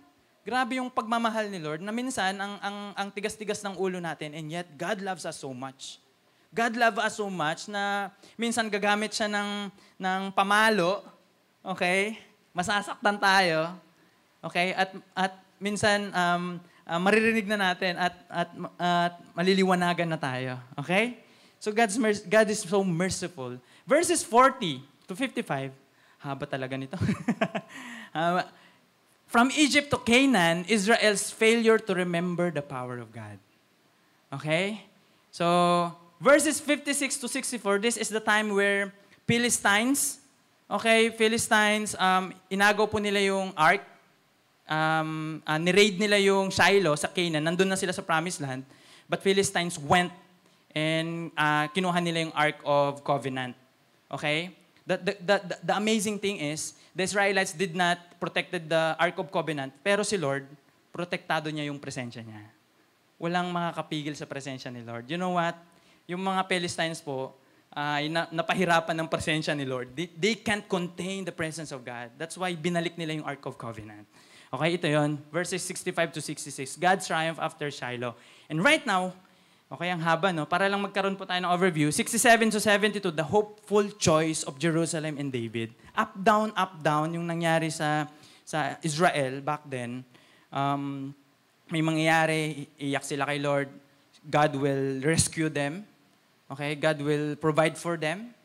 Grabe 0.42 0.82
yung 0.82 0.90
pagmamahal 0.90 1.46
ni 1.46 1.62
Lord 1.62 1.78
na 1.86 1.94
minsan 1.94 2.34
ang, 2.34 2.58
ang, 2.58 2.78
ang 2.98 3.08
tigas-tigas 3.14 3.62
ng 3.62 3.78
ulo 3.78 4.02
natin 4.02 4.34
and 4.34 4.50
yet 4.50 4.66
God 4.74 4.98
loves 4.98 5.22
us 5.22 5.38
so 5.38 5.54
much. 5.54 6.02
God 6.50 6.74
loves 6.74 6.98
us 6.98 7.14
so 7.14 7.30
much 7.30 7.70
na 7.70 8.10
minsan 8.34 8.66
gagamit 8.66 9.14
siya 9.14 9.30
ng, 9.30 9.70
ng 10.02 10.20
pamalo, 10.34 11.06
okay? 11.62 12.18
Masasaktan 12.50 13.22
tayo, 13.22 13.70
okay? 14.42 14.74
At, 14.74 14.90
at 15.14 15.32
minsan 15.62 16.10
um, 16.10 16.58
uh, 16.90 16.98
maririnig 16.98 17.46
na 17.46 17.70
natin 17.70 17.94
at, 17.94 18.14
at, 18.26 18.50
at 18.82 19.14
maliliwanagan 19.38 20.10
na 20.10 20.18
tayo, 20.18 20.58
okay? 20.74 21.22
So 21.62 21.70
God's 21.70 21.94
God 22.26 22.50
is 22.50 22.66
so 22.66 22.82
merciful. 22.82 23.62
Verses 23.86 24.26
40 24.26 24.82
to 25.06 25.14
55, 25.14 25.70
Haba 26.22 26.46
talaga 26.46 26.74
nito. 26.74 26.98
uh, 28.14 28.42
from 29.32 29.48
Egypt 29.56 29.88
to 29.88 29.96
Canaan, 29.96 30.68
Israel's 30.68 31.32
failure 31.32 31.80
to 31.80 31.96
remember 31.96 32.52
the 32.52 32.60
power 32.60 33.00
of 33.00 33.08
God. 33.16 33.40
Okay? 34.28 34.84
So, 35.32 35.88
verses 36.20 36.60
56 36.60 37.16
to 37.16 37.26
64, 37.32 37.80
this 37.80 37.96
is 37.96 38.12
the 38.12 38.20
time 38.20 38.52
where 38.52 38.92
Philistines, 39.24 40.20
okay, 40.68 41.08
Philistines, 41.16 41.96
um, 41.96 42.36
inagaw 42.52 42.84
po 42.84 43.00
nila 43.00 43.24
yung 43.24 43.56
ark. 43.56 43.80
Um, 44.68 45.40
uh, 45.48 45.56
niraid 45.56 45.96
nila 45.96 46.20
yung 46.20 46.52
Shiloh 46.52 47.00
sa 47.00 47.08
Canaan. 47.08 47.48
Nandun 47.48 47.72
na 47.72 47.80
sila 47.80 47.96
sa 47.96 48.04
Promised 48.04 48.44
Land. 48.44 48.68
But 49.08 49.24
Philistines 49.24 49.80
went 49.80 50.12
and 50.76 51.32
uh, 51.40 51.72
kinuha 51.72 52.04
nila 52.04 52.28
yung 52.28 52.36
Ark 52.36 52.60
of 52.68 53.00
Covenant. 53.00 53.56
Okay? 54.12 54.52
The, 54.82 54.96
the, 54.98 55.14
the, 55.22 55.36
the 55.62 55.74
amazing 55.78 56.18
thing 56.18 56.42
is, 56.42 56.74
the 56.90 57.06
Israelites 57.06 57.54
did 57.54 57.78
not 57.78 57.98
protected 58.18 58.66
the 58.66 58.98
Ark 58.98 59.14
of 59.18 59.30
Covenant, 59.30 59.70
pero 59.82 60.02
si 60.02 60.18
Lord, 60.18 60.44
protektado 60.90 61.48
niya 61.48 61.70
yung 61.70 61.78
presensya 61.78 62.20
niya. 62.20 62.50
Walang 63.16 63.54
makakapigil 63.54 64.18
sa 64.18 64.26
presensya 64.26 64.68
ni 64.74 64.82
Lord. 64.82 65.06
You 65.06 65.16
know 65.16 65.38
what? 65.38 65.54
Yung 66.10 66.20
mga 66.20 66.50
Philistines 66.50 66.98
po, 66.98 67.38
uh, 67.72 68.00
na, 68.10 68.28
napahirapan 68.28 68.92
ng 68.98 69.08
presensya 69.08 69.56
ni 69.56 69.64
Lord. 69.64 69.94
They, 69.94 70.10
they 70.12 70.34
can't 70.34 70.66
contain 70.66 71.24
the 71.24 71.32
presence 71.32 71.72
of 71.72 71.86
God. 71.86 72.12
That's 72.18 72.36
why 72.36 72.52
binalik 72.52 72.98
nila 72.98 73.16
yung 73.16 73.26
Ark 73.26 73.46
of 73.46 73.56
Covenant. 73.56 74.04
Okay, 74.52 74.76
ito 74.76 74.84
yon 74.84 75.16
verses 75.32 75.64
65 75.64 76.12
to 76.12 76.20
66. 76.20 76.76
God's 76.76 77.08
triumph 77.08 77.40
after 77.40 77.72
Shiloh. 77.72 78.12
And 78.52 78.60
right 78.60 78.84
now, 78.84 79.16
Okay, 79.72 79.88
ang 79.88 80.04
haba, 80.04 80.36
no? 80.36 80.44
Para 80.44 80.68
lang 80.68 80.84
magkaroon 80.84 81.16
po 81.16 81.24
tayo 81.24 81.40
ng 81.40 81.48
overview. 81.48 81.88
67 81.88 82.52
to 82.52 82.60
72, 82.60 83.08
the 83.08 83.24
hopeful 83.24 83.88
choice 83.96 84.44
of 84.44 84.60
Jerusalem 84.60 85.16
and 85.16 85.32
David. 85.32 85.72
Up, 85.96 86.12
down, 86.12 86.52
up, 86.52 86.84
down, 86.84 87.16
yung 87.16 87.24
nangyari 87.24 87.72
sa, 87.72 88.04
sa 88.44 88.76
Israel 88.84 89.40
back 89.40 89.64
then. 89.64 90.04
Um, 90.52 91.16
may 91.72 91.80
mangyayari, 91.80 92.68
iyak 92.76 93.00
sila 93.00 93.24
kay 93.24 93.40
Lord. 93.40 93.72
God 94.28 94.60
will 94.60 95.00
rescue 95.00 95.48
them. 95.48 95.88
Okay? 96.52 96.76
God 96.76 97.00
will 97.00 97.32
provide 97.40 97.80
for 97.80 97.96
them. 97.96 98.36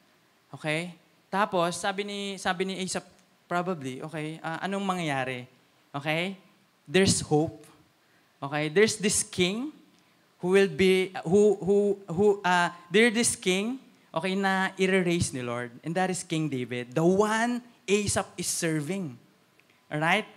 Okay? 0.55 0.95
Tapos, 1.27 1.75
sabi 1.75 2.07
ni, 2.07 2.19
sabi 2.39 2.71
ni 2.71 2.79
Asaph, 2.79 3.03
probably, 3.51 3.99
okay, 3.99 4.39
uh, 4.39 4.63
anong 4.63 4.87
mangyayari? 4.87 5.43
Okay? 5.91 6.39
There's 6.87 7.19
hope. 7.19 7.67
Okay? 8.39 8.71
There's 8.71 8.95
this 8.95 9.27
king 9.27 9.75
who 10.39 10.53
will 10.53 10.69
be, 10.69 11.13
who, 11.25 11.57
who, 11.61 11.77
who, 12.05 12.27
uh, 12.45 12.69
they're 12.91 13.09
this 13.09 13.35
king, 13.35 13.79
okay, 14.13 14.37
na 14.37 14.69
i-raise 14.77 15.33
ni 15.33 15.41
Lord. 15.41 15.73
And 15.81 15.93
that 15.97 16.09
is 16.09 16.21
King 16.21 16.49
David. 16.49 16.93
The 16.93 17.05
one 17.05 17.61
Asaph 17.87 18.29
is 18.37 18.49
serving. 18.49 19.17
Alright? 19.87 20.27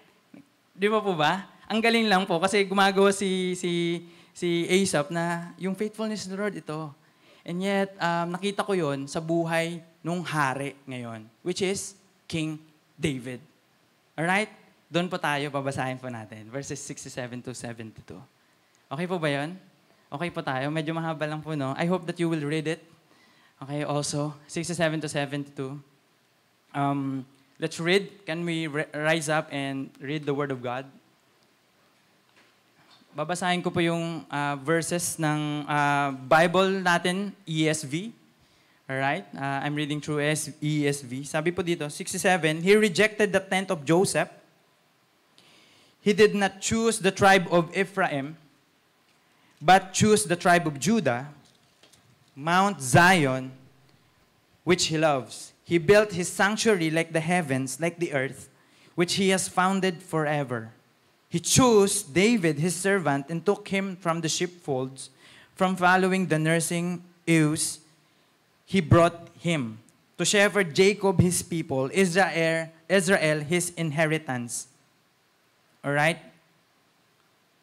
Di 0.73 0.87
ba 0.89 1.03
po 1.03 1.13
ba? 1.19 1.45
Ang 1.69 1.83
galing 1.83 2.07
lang 2.09 2.25
po 2.25 2.41
kasi 2.41 2.65
gumagawa 2.65 3.13
si, 3.13 3.55
si, 3.59 4.03
si 4.33 4.65
Asaph 4.71 5.13
na 5.13 5.55
yung 5.61 5.77
faithfulness 5.77 6.27
ni 6.27 6.35
Lord 6.39 6.57
ito. 6.57 6.95
And 7.45 7.61
yet, 7.61 7.97
um, 7.99 8.37
nakita 8.37 8.65
ko 8.65 8.77
yon 8.77 9.09
sa 9.09 9.19
buhay 9.19 9.81
nung 10.01 10.25
hari 10.25 10.77
ngayon, 10.89 11.29
which 11.45 11.61
is 11.61 11.97
King 12.25 12.57
David. 12.97 13.41
Alright? 14.17 14.53
Doon 14.91 15.07
po 15.07 15.21
tayo, 15.23 15.49
babasahin 15.55 16.01
po 16.03 16.11
natin. 16.11 16.51
Verses 16.51 16.81
67 16.83 17.47
to 17.47 17.55
72. 17.55 18.19
Okay 18.91 19.07
po 19.07 19.23
ba 19.23 19.31
yun? 19.31 19.55
Okay 20.11 20.27
po 20.35 20.43
tayo. 20.43 20.75
Medyo 20.75 20.91
mahaba 20.91 21.23
lang 21.23 21.39
po, 21.39 21.55
no? 21.55 21.71
I 21.79 21.87
hope 21.87 22.03
that 22.11 22.19
you 22.19 22.27
will 22.27 22.43
read 22.43 22.67
it. 22.67 22.83
Okay, 23.63 23.87
also, 23.87 24.35
67 24.51 25.07
to 25.07 25.09
72. 25.09 25.79
Um, 26.75 27.23
let's 27.63 27.79
read. 27.79 28.27
Can 28.27 28.43
we 28.43 28.67
ri- 28.67 28.91
rise 28.91 29.31
up 29.31 29.47
and 29.55 29.87
read 30.03 30.27
the 30.27 30.35
Word 30.35 30.51
of 30.51 30.59
God? 30.59 30.91
Babasahin 33.15 33.63
ko 33.63 33.71
po 33.71 33.79
yung 33.79 34.27
ah, 34.27 34.59
verses 34.59 35.15
ng 35.23 35.63
ah, 35.71 36.11
Bible 36.11 36.83
natin, 36.83 37.31
ESV. 37.47 38.11
Alright? 38.91 39.31
Uh, 39.31 39.63
I'm 39.63 39.79
reading 39.79 40.03
through 40.03 40.19
ES- 40.19 40.59
ESV. 40.59 41.23
Sabi 41.23 41.55
po 41.55 41.63
dito, 41.63 41.87
67, 41.87 42.67
He 42.67 42.75
rejected 42.75 43.31
the 43.31 43.39
tent 43.39 43.71
of 43.71 43.87
Joseph. 43.87 44.27
He 46.03 46.11
did 46.11 46.35
not 46.35 46.59
choose 46.59 46.99
the 46.99 47.13
tribe 47.13 47.47
of 47.53 47.71
Ephraim, 47.77 48.40
but 49.61 49.93
chose 49.93 50.25
the 50.25 50.37
tribe 50.37 50.67
of 50.67 50.81
Judah, 50.81 51.29
Mount 52.35 52.81
Zion, 52.81 53.53
which 54.65 54.87
he 54.87 54.97
loves. 54.97 55.53
He 55.65 55.79
built 55.79 56.13
his 56.13 56.29
sanctuary 56.29 56.91
like 56.91 57.13
the 57.13 57.21
heavens, 57.21 57.81
like 57.81 57.99
the 57.99 58.13
earth, 58.13 58.49
which 58.95 59.15
he 59.15 59.29
has 59.29 59.49
founded 59.49 60.03
forever. 60.03 60.73
He 61.29 61.39
chose 61.39 62.03
David, 62.03 62.59
his 62.59 62.75
servant, 62.75 63.27
and 63.29 63.45
took 63.45 63.69
him 63.69 63.97
from 63.97 64.21
the 64.21 64.29
sheepfolds, 64.29 65.11
from 65.55 65.77
following 65.77 66.27
the 66.27 66.39
nursing 66.39 67.05
ewes. 67.27 67.79
He 68.67 68.81
brought 68.81 69.29
him 69.39 69.79
to 70.19 70.25
shepherd 70.25 70.75
Jacob, 70.75 71.21
his 71.21 71.43
people, 71.43 71.89
Israel, 71.93 72.69
Israel, 72.89 73.41
his 73.41 73.71
inheritance. 73.77 74.67
All 75.85 75.93
right? 75.93 76.19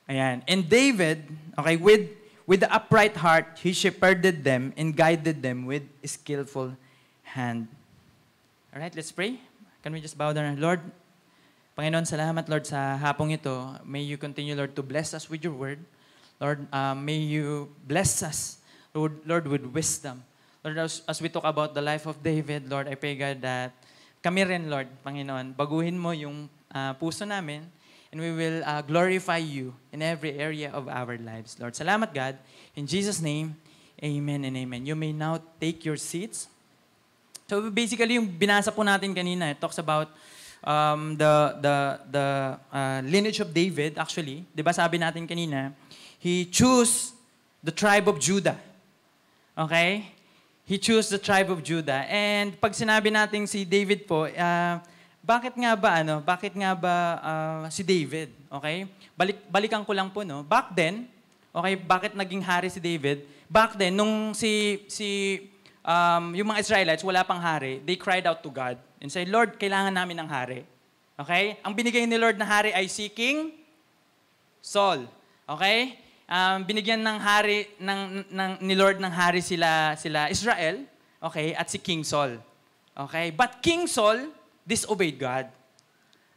Ayan. 0.07 0.39
And 0.47 0.63
David, 0.67 1.27
okay, 1.59 1.75
with, 1.75 2.07
with 2.47 2.63
the 2.63 2.71
upright 2.71 3.15
heart, 3.19 3.59
he 3.59 3.73
shepherded 3.73 4.43
them 4.43 4.71
and 4.79 4.95
guided 4.95 5.43
them 5.43 5.67
with 5.67 5.83
skillful 6.07 6.75
hand. 7.23 7.67
All 8.73 8.79
right, 8.79 8.95
let's 8.95 9.11
pray. 9.11 9.39
Can 9.83 9.91
we 9.91 9.99
just 9.99 10.17
bow 10.17 10.31
down? 10.31 10.59
Lord, 10.59 10.79
Panginoon, 11.77 12.07
salamat, 12.07 12.47
Lord, 12.47 12.65
sa 12.65 12.95
hapong 12.97 13.35
ito. 13.35 13.53
May 13.83 14.01
you 14.01 14.17
continue, 14.17 14.55
Lord, 14.55 14.73
to 14.79 14.81
bless 14.81 15.13
us 15.13 15.29
with 15.29 15.43
your 15.43 15.53
word. 15.53 15.83
Lord, 16.39 16.65
um, 16.71 17.03
may 17.03 17.19
you 17.19 17.69
bless 17.85 18.23
us, 18.23 18.57
Lord, 18.95 19.19
Lord, 19.27 19.45
with 19.45 19.65
wisdom. 19.69 20.23
Lord, 20.63 20.77
as, 20.79 21.03
as 21.05 21.21
we 21.21 21.29
talk 21.29 21.43
about 21.43 21.75
the 21.75 21.81
life 21.83 22.07
of 22.07 22.23
David, 22.23 22.69
Lord, 22.71 22.87
I 22.87 22.95
pray, 22.95 23.13
God, 23.13 23.41
that 23.41 23.75
kami 24.23 24.43
rin, 24.47 24.71
Lord, 24.71 24.87
Panginoon, 25.05 25.53
baguhin 25.53 25.99
mo 25.99 26.15
yung 26.15 26.49
ah, 26.71 26.95
puso 26.97 27.27
namin 27.27 27.67
and 28.17 28.25
we 28.25 28.33
will 28.33 28.65
ah, 28.65 28.81
glorify 28.81 29.37
you 29.37 29.77
in 29.93 30.01
every 30.01 30.33
area 30.41 30.73
of 30.73 30.89
our 30.89 31.21
lives, 31.21 31.53
Lord. 31.61 31.77
Salamat, 31.77 32.09
God. 32.09 32.33
In 32.73 32.89
Jesus' 32.89 33.21
name, 33.21 33.53
amen 34.01 34.41
and 34.41 34.57
amen. 34.57 34.89
You 34.89 34.97
may 34.97 35.13
now 35.13 35.37
take 35.61 35.85
your 35.85 35.97
seats. 35.97 36.49
So 37.45 37.69
basically, 37.69 38.17
yung 38.17 38.25
binasa 38.25 38.73
po 38.73 38.81
natin 38.81 39.13
kanina, 39.13 39.53
it 39.53 39.61
talks 39.61 39.77
about 39.77 40.09
um, 40.65 41.13
the 41.13 41.61
the 41.61 41.75
the 42.09 42.27
uh, 42.73 42.99
lineage 43.05 43.37
of 43.37 43.53
David. 43.53 44.01
Actually, 44.01 44.49
'di 44.49 44.65
ba 44.65 44.73
sabi 44.73 44.97
natin 44.97 45.29
kanina, 45.29 45.77
he 46.17 46.49
chose 46.49 47.13
the 47.61 47.71
tribe 47.71 48.09
of 48.09 48.17
Judah. 48.17 48.57
Okay? 49.53 50.09
He 50.65 50.81
chose 50.81 51.07
the 51.13 51.21
tribe 51.21 51.53
of 51.53 51.61
Judah. 51.61 52.01
And 52.09 52.57
pag 52.57 52.73
sinabi 52.73 53.13
natin 53.13 53.45
si 53.45 53.61
David 53.61 54.09
po, 54.09 54.25
uh, 54.25 54.81
bakit 55.27 55.59
nga 55.59 55.75
ba 55.75 55.99
ano? 55.99 56.23
Bakit 56.23 56.55
nga 56.55 56.71
ba 56.71 56.95
uh, 57.19 57.63
si 57.67 57.83
David? 57.83 58.31
Okay? 58.47 58.87
Balik 59.11 59.43
balikan 59.51 59.83
ko 59.83 59.91
lang 59.91 60.07
po 60.07 60.23
no. 60.23 60.39
Back 60.39 60.71
then, 60.71 61.03
okay, 61.51 61.75
bakit 61.75 62.15
naging 62.15 62.39
hari 62.39 62.71
si 62.71 62.79
David? 62.79 63.27
Back 63.51 63.75
then 63.75 63.99
nung 63.99 64.31
si 64.31 64.79
si 64.87 65.43
um, 65.83 66.31
yung 66.31 66.47
mga 66.47 66.63
Israelites 66.63 67.03
wala 67.03 67.27
pang 67.27 67.43
hari, 67.43 67.83
they 67.83 67.99
cried 67.99 68.23
out 68.23 68.39
to 68.39 68.47
God 68.47 68.79
and 69.03 69.11
said, 69.11 69.27
Lord, 69.27 69.59
kailangan 69.59 69.91
namin 69.91 70.15
ng 70.15 70.29
hari. 70.31 70.63
Okay? 71.19 71.59
Ang 71.59 71.75
binigay 71.75 72.07
ni 72.07 72.15
Lord 72.15 72.39
na 72.39 72.47
hari 72.47 72.71
ay 72.71 72.87
si 72.87 73.11
King 73.11 73.51
Saul. 74.63 75.11
Okay? 75.43 75.99
Um, 76.23 76.63
binigyan 76.63 77.03
ng 77.03 77.19
hari 77.19 77.67
ng, 77.83 78.23
ng 78.31 78.51
ni 78.63 78.79
Lord 78.79 79.03
ng 79.03 79.11
hari 79.11 79.43
sila 79.43 79.91
sila 79.99 80.31
Israel, 80.31 80.87
okay, 81.19 81.51
at 81.51 81.67
si 81.67 81.83
King 81.83 82.07
Saul. 82.07 82.39
Okay? 82.95 83.35
But 83.35 83.59
King 83.59 83.91
Saul 83.91 84.36
disobeyed 84.67 85.15
God. 85.15 85.47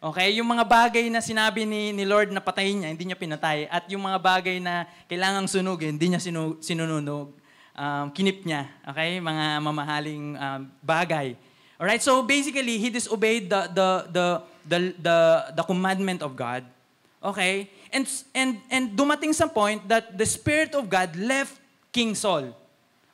Okay, 0.01 0.41
yung 0.41 0.49
mga 0.49 0.65
bagay 0.65 1.13
na 1.13 1.21
sinabi 1.21 1.69
ni, 1.69 1.93
ni 1.93 2.09
Lord 2.09 2.33
na 2.33 2.41
patayin 2.41 2.81
niya, 2.81 2.89
hindi 2.89 3.05
niya 3.05 3.19
pinatay. 3.21 3.69
At 3.69 3.85
yung 3.93 4.01
mga 4.01 4.17
bagay 4.17 4.57
na 4.57 4.89
kailangang 5.05 5.45
sunugin, 5.45 5.99
hindi 5.99 6.15
niya 6.15 6.23
sinu, 6.23 6.57
sinununog. 6.63 7.37
Um, 7.77 8.09
kinip 8.15 8.41
niya. 8.47 8.65
Okay, 8.89 9.21
mga 9.21 9.61
mamahaling 9.61 10.41
um, 10.41 10.61
bagay. 10.81 11.37
Alright, 11.77 12.01
so 12.01 12.25
basically, 12.25 12.81
he 12.81 12.89
disobeyed 12.89 13.53
the, 13.53 13.69
the, 13.73 13.89
the, 14.09 14.27
the, 14.65 14.79
the, 15.01 15.19
the 15.61 15.65
commandment 15.69 16.25
of 16.25 16.33
God. 16.33 16.65
Okay? 17.21 17.69
And, 17.93 18.09
and, 18.33 18.57
and 18.73 18.97
dumating 18.97 19.35
sa 19.37 19.49
point 19.49 19.85
that 19.89 20.17
the 20.17 20.25
Spirit 20.25 20.73
of 20.73 20.89
God 20.89 21.13
left 21.17 21.61
King 21.93 22.15
Saul. 22.15 22.57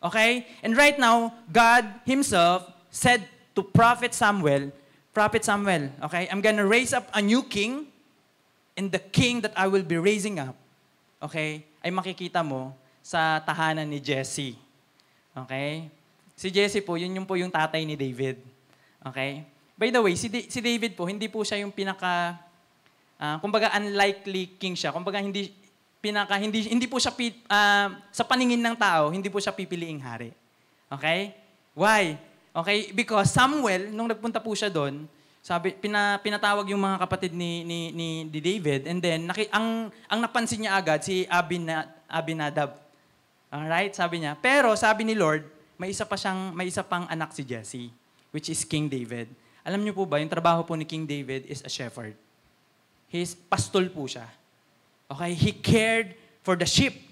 Okay? 0.03 0.47
And 0.63 0.77
right 0.77 0.99
now, 0.99 1.35
God 1.51 1.87
Himself 2.07 2.71
said 2.91 3.27
to 3.55 3.63
Prophet 3.63 4.15
Samuel, 4.15 4.71
Prophet 5.17 5.41
Samuel, 5.41 5.89
okay, 6.05 6.29
I'm 6.29 6.45
gonna 6.45 6.69
raise 6.69 6.93
up 6.93 7.09
a 7.17 7.25
new 7.25 7.41
king, 7.41 7.89
and 8.77 8.93
the 8.93 9.01
king 9.01 9.41
that 9.41 9.57
I 9.57 9.65
will 9.65 9.81
be 9.81 9.97
raising 9.97 10.37
up, 10.37 10.53
okay, 11.25 11.65
ay 11.81 11.89
makikita 11.89 12.45
mo 12.45 12.77
sa 13.01 13.41
tahanan 13.41 13.89
ni 13.89 13.97
Jesse. 13.97 14.61
Okay? 15.33 15.89
Si 16.37 16.53
Jesse 16.53 16.85
po, 16.85 17.01
yun 17.01 17.17
yung 17.17 17.25
po 17.25 17.33
yung 17.41 17.49
tatay 17.49 17.89
ni 17.89 17.97
David. 17.97 18.45
Okay? 19.09 19.41
By 19.73 19.89
the 19.89 20.05
way, 20.05 20.13
si, 20.21 20.29
Di- 20.29 20.53
si 20.53 20.61
David 20.61 20.93
po, 20.93 21.09
hindi 21.09 21.33
po 21.33 21.41
siya 21.41 21.65
yung 21.65 21.73
pinaka, 21.73 22.37
ah, 23.17 23.41
kumbaga 23.41 23.73
unlikely 23.73 24.61
king 24.61 24.77
siya. 24.77 24.93
Kumbaga 24.93 25.17
hindi, 25.17 25.49
pinaka, 25.97 26.37
hindi, 26.37 26.69
hindi 26.69 26.85
po 26.85 27.01
siya, 27.01 27.17
pi- 27.17 27.41
ah, 27.49 27.89
sa 28.13 28.21
paningin 28.21 28.61
ng 28.61 28.77
tao, 28.77 29.09
hindi 29.09 29.33
po 29.33 29.41
siya 29.41 29.57
pipiliing 29.57 30.05
hari. 30.05 30.29
Okay? 30.93 31.33
Why? 31.73 32.21
Okay? 32.57 32.89
Because 32.97 33.29
Samuel, 33.29 33.93
nung 33.93 34.09
nagpunta 34.09 34.41
po 34.41 34.57
siya 34.57 34.73
doon, 34.73 35.05
sabi, 35.45 35.77
pina, 35.77 36.19
pinatawag 36.19 36.67
yung 36.73 36.81
mga 36.81 36.99
kapatid 37.07 37.31
ni, 37.37 37.63
ni, 37.63 37.93
ni, 37.95 38.09
ni 38.27 38.39
David, 38.43 38.89
and 38.89 38.99
then, 38.99 39.31
naki, 39.31 39.47
ang, 39.53 39.93
ang 40.11 40.19
napansin 40.19 40.65
niya 40.65 40.75
agad, 40.75 41.05
si 41.05 41.29
Abina, 41.31 41.87
Abinadab. 42.11 42.75
Alright? 43.47 43.95
Sabi 43.95 44.25
niya. 44.25 44.35
Pero, 44.41 44.75
sabi 44.75 45.07
ni 45.07 45.15
Lord, 45.15 45.47
may 45.79 45.95
isa 45.95 46.03
pa 46.03 46.19
siyang, 46.19 46.51
may 46.51 46.67
isa 46.67 46.83
pang 46.83 47.07
anak 47.07 47.31
si 47.31 47.47
Jesse, 47.47 47.95
which 48.35 48.51
is 48.51 48.67
King 48.67 48.91
David. 48.91 49.31
Alam 49.63 49.87
niyo 49.87 49.95
po 49.95 50.03
ba, 50.03 50.19
yung 50.19 50.33
trabaho 50.33 50.67
po 50.67 50.75
ni 50.75 50.83
King 50.83 51.07
David 51.07 51.47
is 51.47 51.63
a 51.63 51.71
shepherd. 51.71 52.19
He's 53.07 53.39
pastol 53.39 53.87
po 53.87 54.11
siya. 54.11 54.27
Okay? 55.07 55.31
He 55.31 55.55
cared 55.55 56.19
for 56.43 56.59
the 56.59 56.67
sheep. 56.67 57.06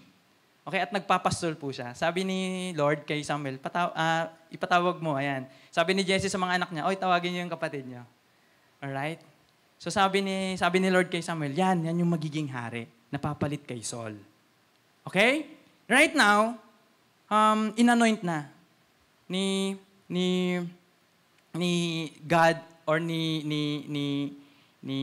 Okay, 0.65 0.81
at 0.81 0.89
nagpapastol 0.97 1.61
po 1.61 1.69
siya. 1.69 1.93
Sabi 1.93 2.25
ni 2.25 2.73
Lord 2.73 3.05
kay 3.05 3.21
Samuel, 3.21 3.61
pataw, 3.61 3.93
ah, 3.93 4.33
ipatawag 4.49 4.97
mo, 4.97 5.13
ayan. 5.13 5.45
Sabi 5.69 5.93
ni 5.93 6.01
Jesse 6.01 6.33
sa 6.33 6.41
mga 6.41 6.57
anak 6.57 6.73
niya, 6.73 6.89
oy, 6.89 6.97
tawagin 6.97 7.37
niyo 7.37 7.45
yung 7.45 7.53
kapatid 7.53 7.85
niyo. 7.85 8.01
Alright? 8.81 9.21
So 9.77 9.93
sabi 9.93 10.25
ni, 10.25 10.57
sabi 10.57 10.81
ni 10.81 10.89
Lord 10.89 11.13
kay 11.13 11.21
Samuel, 11.21 11.53
yan, 11.53 11.85
yan 11.85 12.01
yung 12.01 12.09
magiging 12.09 12.49
hari. 12.49 12.89
Napapalit 13.13 13.61
kay 13.69 13.85
Saul. 13.85 14.17
Okay? 15.05 15.53
Right 15.85 16.17
now, 16.17 16.57
um, 17.29 17.77
inanoint 17.77 18.25
na 18.25 18.49
ni, 19.29 19.77
ni, 20.09 20.65
ni 21.53 21.73
God 22.25 22.57
or 22.89 23.05
ni, 23.05 23.45
ni, 23.45 23.85
ni, 23.85 24.07
ni, 24.81 24.99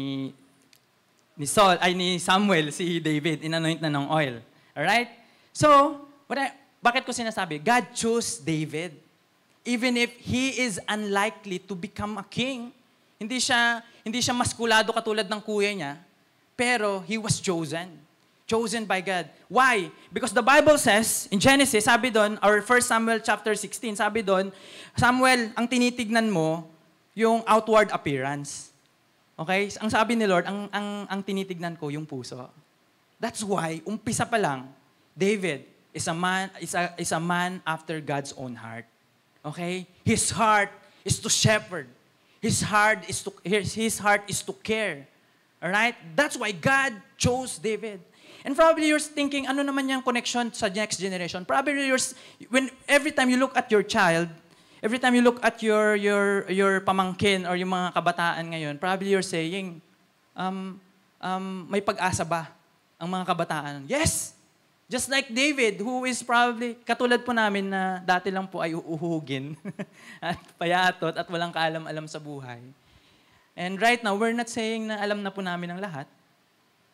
ni 1.38 1.46
Saul, 1.46 1.78
ay 1.78 1.94
ni 1.94 2.18
Samuel, 2.18 2.74
si 2.74 2.98
David, 2.98 3.46
inanoint 3.46 3.78
na 3.78 3.94
ng 3.94 4.10
oil. 4.10 4.42
Alright? 4.74 5.21
So, 5.52 6.00
what 6.28 6.40
I, 6.40 6.56
bakit 6.82 7.06
ko 7.06 7.12
sinasabi? 7.14 7.62
God 7.62 7.94
chose 7.94 8.42
David. 8.42 8.98
Even 9.62 9.94
if 9.94 10.10
he 10.18 10.58
is 10.66 10.82
unlikely 10.90 11.62
to 11.70 11.78
become 11.78 12.18
a 12.18 12.26
king, 12.26 12.74
hindi 13.22 13.38
siya, 13.38 13.86
hindi 14.02 14.18
siya 14.18 14.34
maskulado 14.34 14.90
katulad 14.90 15.30
ng 15.30 15.42
kuya 15.46 15.70
niya, 15.70 15.94
pero 16.58 17.06
he 17.06 17.22
was 17.22 17.38
chosen. 17.38 18.02
Chosen 18.50 18.84
by 18.90 19.00
God. 19.00 19.30
Why? 19.46 19.94
Because 20.10 20.34
the 20.34 20.42
Bible 20.42 20.82
says, 20.82 21.30
in 21.30 21.38
Genesis, 21.38 21.86
sabi 21.86 22.10
doon, 22.10 22.42
or 22.42 22.60
1 22.66 22.82
Samuel 22.82 23.22
chapter 23.22 23.54
16, 23.54 24.02
sabi 24.02 24.26
doon, 24.26 24.50
Samuel, 24.98 25.54
ang 25.54 25.70
tinitignan 25.70 26.28
mo, 26.28 26.66
yung 27.14 27.46
outward 27.46 27.94
appearance. 27.94 28.74
Okay? 29.38 29.70
Ang 29.78 29.90
sabi 29.94 30.18
ni 30.18 30.26
Lord, 30.26 30.50
ang, 30.50 30.68
ang, 30.74 31.06
ang 31.08 31.22
tinitignan 31.22 31.78
ko, 31.78 31.94
yung 31.94 32.10
puso. 32.10 32.50
That's 33.22 33.46
why, 33.46 33.86
umpisa 33.86 34.26
pa 34.26 34.42
lang, 34.42 34.66
David 35.18 35.66
is 35.94 36.08
a 36.08 36.14
man, 36.14 36.50
is 36.60 36.74
a, 36.74 36.94
is 36.98 37.12
a 37.12 37.20
man 37.20 37.62
after 37.66 38.00
God's 38.00 38.34
own 38.38 38.56
heart. 38.56 38.86
Okay? 39.46 39.88
His 40.04 40.30
heart 40.32 40.70
is 41.04 41.20
to 41.20 41.30
shepherd. 41.30 41.88
His 42.42 42.62
heart 42.62 43.06
is 43.08 43.22
to 43.24 43.34
his, 43.44 43.74
his 43.74 44.00
heart 44.00 44.24
is 44.28 44.42
to 44.42 44.54
care. 44.54 45.08
All 45.62 45.70
right? 45.70 45.96
That's 46.16 46.38
why 46.38 46.52
God 46.52 46.94
chose 47.18 47.60
David. 47.60 48.02
And 48.42 48.58
probably 48.58 48.90
you're 48.90 49.02
thinking, 49.02 49.46
ano 49.46 49.62
naman 49.62 49.86
yung 49.86 50.02
connection 50.02 50.50
sa 50.50 50.66
next 50.66 50.98
generation? 50.98 51.46
Probably 51.46 51.86
you're, 51.86 52.02
when 52.50 52.74
every 52.90 53.12
time 53.14 53.30
you 53.30 53.38
look 53.38 53.54
at 53.54 53.70
your 53.70 53.86
child, 53.86 54.30
every 54.82 54.98
time 54.98 55.14
you 55.14 55.22
look 55.22 55.38
at 55.46 55.62
your 55.62 55.94
your 55.94 56.50
your 56.50 56.82
pamangkin 56.82 57.46
or 57.46 57.54
yung 57.54 57.70
mga 57.70 57.94
kabataan 57.94 58.50
ngayon, 58.50 58.82
probably 58.82 59.14
you're 59.14 59.26
saying, 59.26 59.78
um, 60.34 60.82
um, 61.22 61.70
may 61.70 61.86
pag-asa 61.86 62.26
ba 62.26 62.50
ang 62.98 63.14
mga 63.14 63.26
kabataan? 63.30 63.86
Yes! 63.86 64.34
Just 64.92 65.08
like 65.08 65.32
David, 65.32 65.80
who 65.80 66.04
is 66.04 66.20
probably, 66.20 66.76
katulad 66.84 67.24
po 67.24 67.32
namin 67.32 67.72
na 67.72 68.04
dati 68.04 68.28
lang 68.28 68.44
po 68.44 68.60
ay 68.60 68.76
uuhugin 68.76 69.56
at 70.20 70.36
payatot 70.60 71.16
at 71.16 71.24
walang 71.32 71.56
kaalam-alam 71.56 72.12
sa 72.12 72.20
buhay. 72.20 72.60
And 73.56 73.80
right 73.80 74.04
now, 74.04 74.20
we're 74.20 74.36
not 74.36 74.52
saying 74.52 74.92
na 74.92 75.00
alam 75.00 75.24
na 75.24 75.32
po 75.32 75.40
namin 75.40 75.72
ang 75.72 75.80
lahat. 75.80 76.12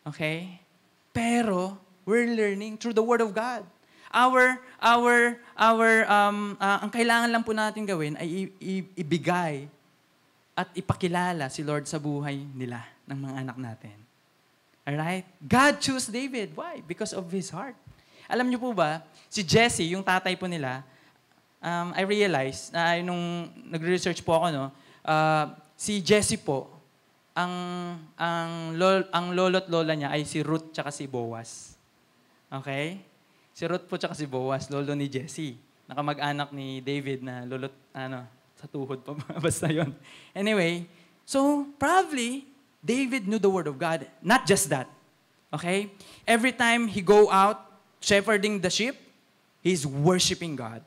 Okay? 0.05 0.61
Pero, 1.09 1.73
we're 2.05 2.29
learning 2.29 2.77
through 2.77 2.93
the 2.93 3.01
Word 3.01 3.25
of 3.25 3.33
God. 3.33 3.65
Our, 4.13 4.61
our, 4.77 5.41
our, 5.57 5.89
um, 6.05 6.53
uh, 6.61 6.85
ang 6.85 6.93
kailangan 6.93 7.33
lang 7.33 7.41
po 7.41 7.51
natin 7.57 7.81
gawin 7.81 8.13
ay 8.21 8.53
i- 8.61 8.93
ibigay 8.93 9.65
at 10.53 10.69
ipakilala 10.77 11.49
si 11.49 11.65
Lord 11.65 11.89
sa 11.89 11.97
buhay 11.97 12.45
nila, 12.53 12.85
ng 13.09 13.19
mga 13.25 13.35
anak 13.41 13.57
natin. 13.57 14.06
Alright? 14.87 15.27
God 15.43 15.83
chose 15.83 16.07
David. 16.07 16.55
Why? 16.55 16.79
Because 16.79 17.11
of 17.11 17.27
his 17.27 17.51
heart. 17.51 17.75
Alam 18.31 18.47
niyo 18.47 18.63
po 18.63 18.71
ba, 18.71 19.03
si 19.27 19.43
Jesse, 19.43 19.83
yung 19.91 19.99
tatay 19.99 20.39
po 20.39 20.47
nila, 20.47 20.79
um, 21.59 21.91
I 21.91 22.07
realized, 22.07 22.71
na 22.71 22.95
nung 23.03 23.51
nagre-research 23.67 24.23
po 24.23 24.39
ako, 24.39 24.45
no, 24.55 24.65
uh, 25.03 25.51
si 25.75 25.99
Jesse 25.99 26.39
po, 26.39 26.71
ang 27.37 27.53
ang 28.17 28.73
lol, 28.73 29.05
ang 29.13 29.29
lolo't 29.37 29.69
lola 29.69 29.93
niya 29.93 30.09
ay 30.09 30.25
si 30.25 30.41
Ruth 30.41 30.73
tsaka 30.73 30.89
si 30.89 31.05
Boaz. 31.05 31.77
Okay? 32.49 32.97
Si 33.53 33.61
Ruth 33.69 33.85
po 33.85 34.01
tsaka 34.01 34.17
si 34.17 34.25
Boaz, 34.25 34.73
lolo 34.73 34.97
ni 34.97 35.05
Jesse. 35.05 35.53
Nakamag-anak 35.85 36.49
ni 36.49 36.81
David 36.81 37.21
na 37.21 37.45
lolot 37.45 37.71
ano, 37.93 38.25
sa 38.57 38.65
tuhod 38.65 39.05
pa 39.05 39.13
basta 39.45 39.69
'yon. 39.69 39.93
Anyway, 40.33 40.89
so 41.29 41.69
probably 41.77 42.49
David 42.87 43.27
knew 43.27 43.37
the 43.37 43.51
word 43.51 43.67
of 43.67 43.77
God. 43.77 44.07
Not 44.23 44.47
just 44.47 44.69
that. 44.71 44.87
Okay? 45.51 45.91
Every 46.25 46.53
time 46.53 46.87
he 46.87 47.01
go 47.01 47.29
out 47.29 47.59
shepherding 47.99 48.61
the 48.61 48.69
sheep, 48.69 48.95
he's 49.61 49.85
worshiping 49.85 50.55
God. 50.55 50.81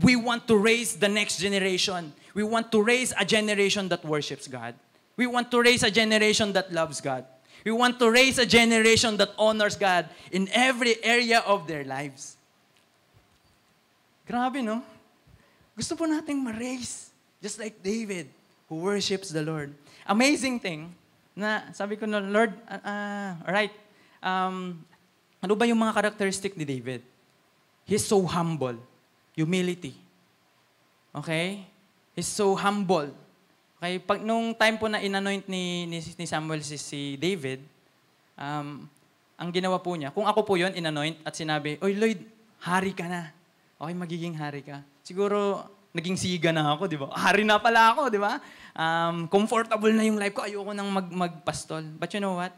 We 0.00 0.16
want 0.16 0.48
to 0.48 0.56
raise 0.56 0.96
the 0.96 1.08
next 1.08 1.38
generation. 1.38 2.14
We 2.32 2.42
want 2.42 2.72
to 2.72 2.82
raise 2.82 3.12
a 3.12 3.24
generation 3.24 3.88
that 3.90 4.02
worships 4.04 4.48
God. 4.48 4.74
We 5.16 5.26
want 5.28 5.50
to 5.52 5.60
raise 5.60 5.84
a 5.84 5.90
generation 5.90 6.52
that 6.54 6.72
loves 6.72 7.00
God. 7.00 7.26
We 7.64 7.72
want 7.72 8.00
to 8.00 8.10
raise 8.10 8.38
a 8.38 8.46
generation 8.46 9.16
that 9.18 9.30
honors 9.38 9.76
God 9.76 10.08
in 10.32 10.48
every 10.52 10.96
area 11.04 11.40
of 11.46 11.68
their 11.68 11.84
lives. 11.84 12.36
Grabe, 14.26 14.64
no? 14.64 14.82
Gusto 15.76 15.94
po 15.96 16.04
nating 16.06 16.42
ma-raise, 16.42 17.10
just 17.42 17.58
like 17.58 17.82
David, 17.82 18.28
who 18.68 18.76
worships 18.76 19.28
the 19.28 19.42
Lord. 19.42 19.74
Amazing 20.06 20.60
thing, 20.60 20.94
na 21.34 21.70
sabi 21.74 21.98
ko 21.98 22.06
Lord, 22.06 22.54
uh, 22.70 22.82
uh, 22.82 23.30
alright, 23.42 23.74
um, 24.22 24.78
ano 25.42 25.52
ba 25.58 25.66
yung 25.66 25.78
mga 25.78 25.92
characteristic 25.92 26.54
ni 26.56 26.64
David? 26.64 27.02
He's 27.84 28.06
so 28.06 28.22
humble. 28.24 28.80
Humility. 29.36 29.92
Okay? 31.12 31.66
He's 32.16 32.30
so 32.30 32.56
humble. 32.56 33.12
Okay, 33.76 34.00
pag 34.00 34.24
nung 34.24 34.56
time 34.56 34.80
po 34.80 34.88
na 34.88 35.02
inanoint 35.04 35.44
ni, 35.44 35.84
ni, 35.84 36.00
ni 36.00 36.24
Samuel 36.24 36.64
si, 36.64 36.80
si 36.80 37.20
David, 37.20 37.60
um, 38.38 38.88
ang 39.36 39.50
ginawa 39.52 39.76
po 39.82 39.92
niya, 39.92 40.14
kung 40.14 40.24
ako 40.24 40.40
po 40.46 40.56
yon 40.56 40.72
inanoint 40.72 41.20
at 41.26 41.36
sinabi, 41.36 41.76
Oy 41.84 41.92
Lloyd, 41.92 42.24
hari 42.64 42.96
ka 42.96 43.04
na. 43.04 43.28
Okay, 43.76 43.92
magiging 43.92 44.32
hari 44.38 44.64
ka. 44.64 44.80
Siguro, 45.04 45.68
naging 45.94 46.18
siga 46.18 46.50
na 46.50 46.74
ako, 46.74 46.90
di 46.90 46.98
ba? 46.98 47.06
Hari 47.14 47.46
na 47.46 47.62
pala 47.62 47.94
ako, 47.94 48.10
di 48.10 48.18
ba? 48.18 48.42
Um, 48.74 49.30
comfortable 49.30 49.94
na 49.94 50.02
yung 50.02 50.18
life 50.18 50.34
ko, 50.34 50.42
ayoko 50.42 50.74
nang 50.74 50.90
mag, 50.90 51.06
magpastol. 51.06 51.86
But 51.94 52.10
you 52.10 52.18
know 52.18 52.42
what? 52.42 52.50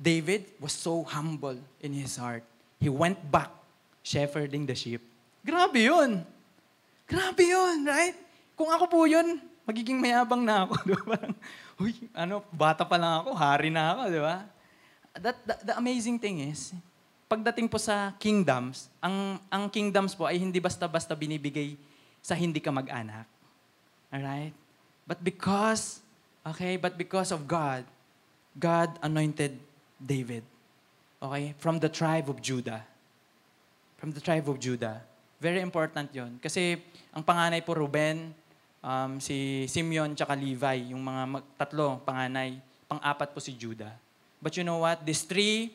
David 0.00 0.48
was 0.58 0.72
so 0.72 1.04
humble 1.04 1.60
in 1.84 1.92
his 1.92 2.16
heart. 2.16 2.42
He 2.80 2.88
went 2.88 3.20
back 3.28 3.52
shepherding 4.02 4.64
the 4.66 4.74
sheep. 4.74 5.04
Grabe 5.44 5.84
yun. 5.84 6.24
Grabe 7.06 7.44
yun, 7.44 7.84
right? 7.84 8.16
Kung 8.56 8.72
ako 8.72 8.88
po 8.88 8.98
yun, 9.04 9.38
magiging 9.68 10.00
mayabang 10.00 10.42
na 10.42 10.66
ako. 10.66 10.74
Di 10.88 10.92
ba? 10.96 11.04
Parang, 11.14 11.34
uy, 11.78 11.92
ano, 12.16 12.42
bata 12.48 12.82
pa 12.88 12.96
lang 12.96 13.22
ako, 13.22 13.30
hari 13.36 13.68
na 13.68 13.92
ako, 13.94 14.02
di 14.08 14.20
ba? 14.22 14.36
That, 15.18 15.36
the, 15.44 15.54
the 15.70 15.74
amazing 15.76 16.16
thing 16.16 16.40
is, 16.40 16.72
pagdating 17.32 17.64
po 17.64 17.80
sa 17.80 18.12
kingdoms, 18.20 18.92
ang, 19.00 19.40
ang 19.48 19.64
kingdoms 19.72 20.12
po 20.12 20.28
ay 20.28 20.36
hindi 20.36 20.60
basta-basta 20.60 21.16
binibigay 21.16 21.80
sa 22.20 22.36
hindi 22.36 22.60
ka 22.60 22.68
mag-anak. 22.68 23.24
Alright? 24.12 24.52
But 25.08 25.24
because, 25.24 26.04
okay, 26.44 26.76
but 26.76 27.00
because 27.00 27.32
of 27.32 27.48
God, 27.48 27.88
God 28.52 28.92
anointed 29.00 29.56
David. 29.96 30.44
Okay? 31.24 31.56
From 31.56 31.80
the 31.80 31.88
tribe 31.88 32.28
of 32.28 32.44
Judah. 32.44 32.84
From 33.96 34.12
the 34.12 34.20
tribe 34.20 34.44
of 34.52 34.60
Judah. 34.60 35.00
Very 35.40 35.64
important 35.64 36.12
yon 36.12 36.36
Kasi 36.36 36.76
ang 37.16 37.24
panganay 37.24 37.64
po 37.64 37.72
Ruben, 37.72 38.28
um, 38.84 39.16
si 39.24 39.64
Simeon, 39.72 40.12
tsaka 40.12 40.36
Levi, 40.36 40.92
yung 40.92 41.00
mga 41.00 41.22
mag- 41.24 41.48
tatlo, 41.56 41.96
panganay. 42.04 42.60
Pang-apat 42.92 43.32
po 43.32 43.40
si 43.40 43.56
Judah. 43.56 43.96
But 44.36 44.52
you 44.60 44.68
know 44.68 44.84
what? 44.84 45.00
These 45.00 45.24
three, 45.24 45.72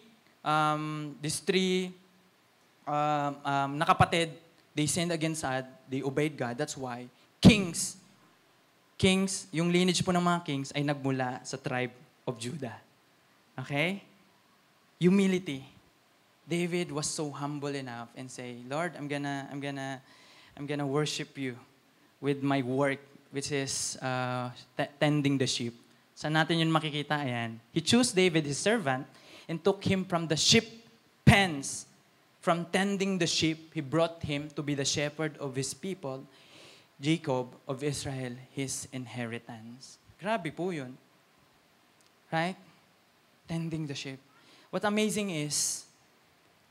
um, 0.48 1.16
these 1.20 1.44
three 1.44 1.92
um, 2.88 3.36
um, 3.44 3.72
nakapatid, 3.76 4.32
they 4.72 4.88
sinned 4.88 5.12
against 5.12 5.44
God, 5.44 5.68
they 5.92 6.02
obeyed 6.02 6.40
God. 6.40 6.58
That's 6.58 6.80
why 6.80 7.12
kings, 7.44 7.98
kings, 8.98 9.48
yung 9.52 9.72
lineage 9.72 10.00
po 10.04 10.16
ng 10.16 10.24
mga 10.24 10.40
kings 10.48 10.72
ay 10.72 10.88
nagmula 10.88 11.44
sa 11.44 11.60
tribe 11.60 11.92
of 12.24 12.40
Judah. 12.40 12.80
Okay? 13.60 14.02
Humility. 15.04 15.68
David 16.48 16.96
was 16.96 17.12
so 17.12 17.28
humble 17.30 17.76
enough 17.76 18.08
and 18.16 18.32
say, 18.32 18.56
Lord, 18.72 18.96
I'm 18.96 19.12
gonna, 19.12 19.52
I'm 19.52 19.60
gonna, 19.60 20.00
I'm 20.56 20.66
gonna 20.66 20.88
worship 20.88 21.36
you 21.38 21.60
with 22.22 22.42
my 22.42 22.64
work, 22.64 23.04
which 23.32 23.52
is 23.52 24.00
uh, 24.00 24.50
tending 25.00 25.38
the 25.38 25.46
sheep. 25.46 25.76
Saan 26.16 26.34
natin 26.34 26.64
yun 26.64 26.72
makikita? 26.72 27.20
Ayan. 27.20 27.60
He 27.76 27.84
chose 27.84 28.16
David, 28.16 28.48
his 28.48 28.58
servant, 28.58 29.06
and 29.48 29.64
took 29.64 29.84
him 29.84 30.06
from 30.06 30.28
the 30.28 30.36
sheep 30.36 30.86
pens. 31.26 31.86
From 32.40 32.66
tending 32.72 33.18
the 33.18 33.28
sheep, 33.28 33.74
he 33.74 33.82
brought 33.82 34.24
him 34.24 34.48
to 34.56 34.64
be 34.64 34.76
the 34.76 34.86
shepherd 34.86 35.36
of 35.38 35.56
his 35.56 35.74
people, 35.74 36.24
Jacob 37.02 37.52
of 37.68 37.84
Israel, 37.84 38.40
his 38.56 38.88
inheritance. 38.94 40.00
Grabe 40.16 40.56
po 40.56 40.72
yun. 40.72 40.96
Right? 42.32 42.56
Tending 43.48 43.88
the 43.88 43.96
sheep. 43.96 44.20
What 44.72 44.84
amazing 44.88 45.32
is, 45.32 45.84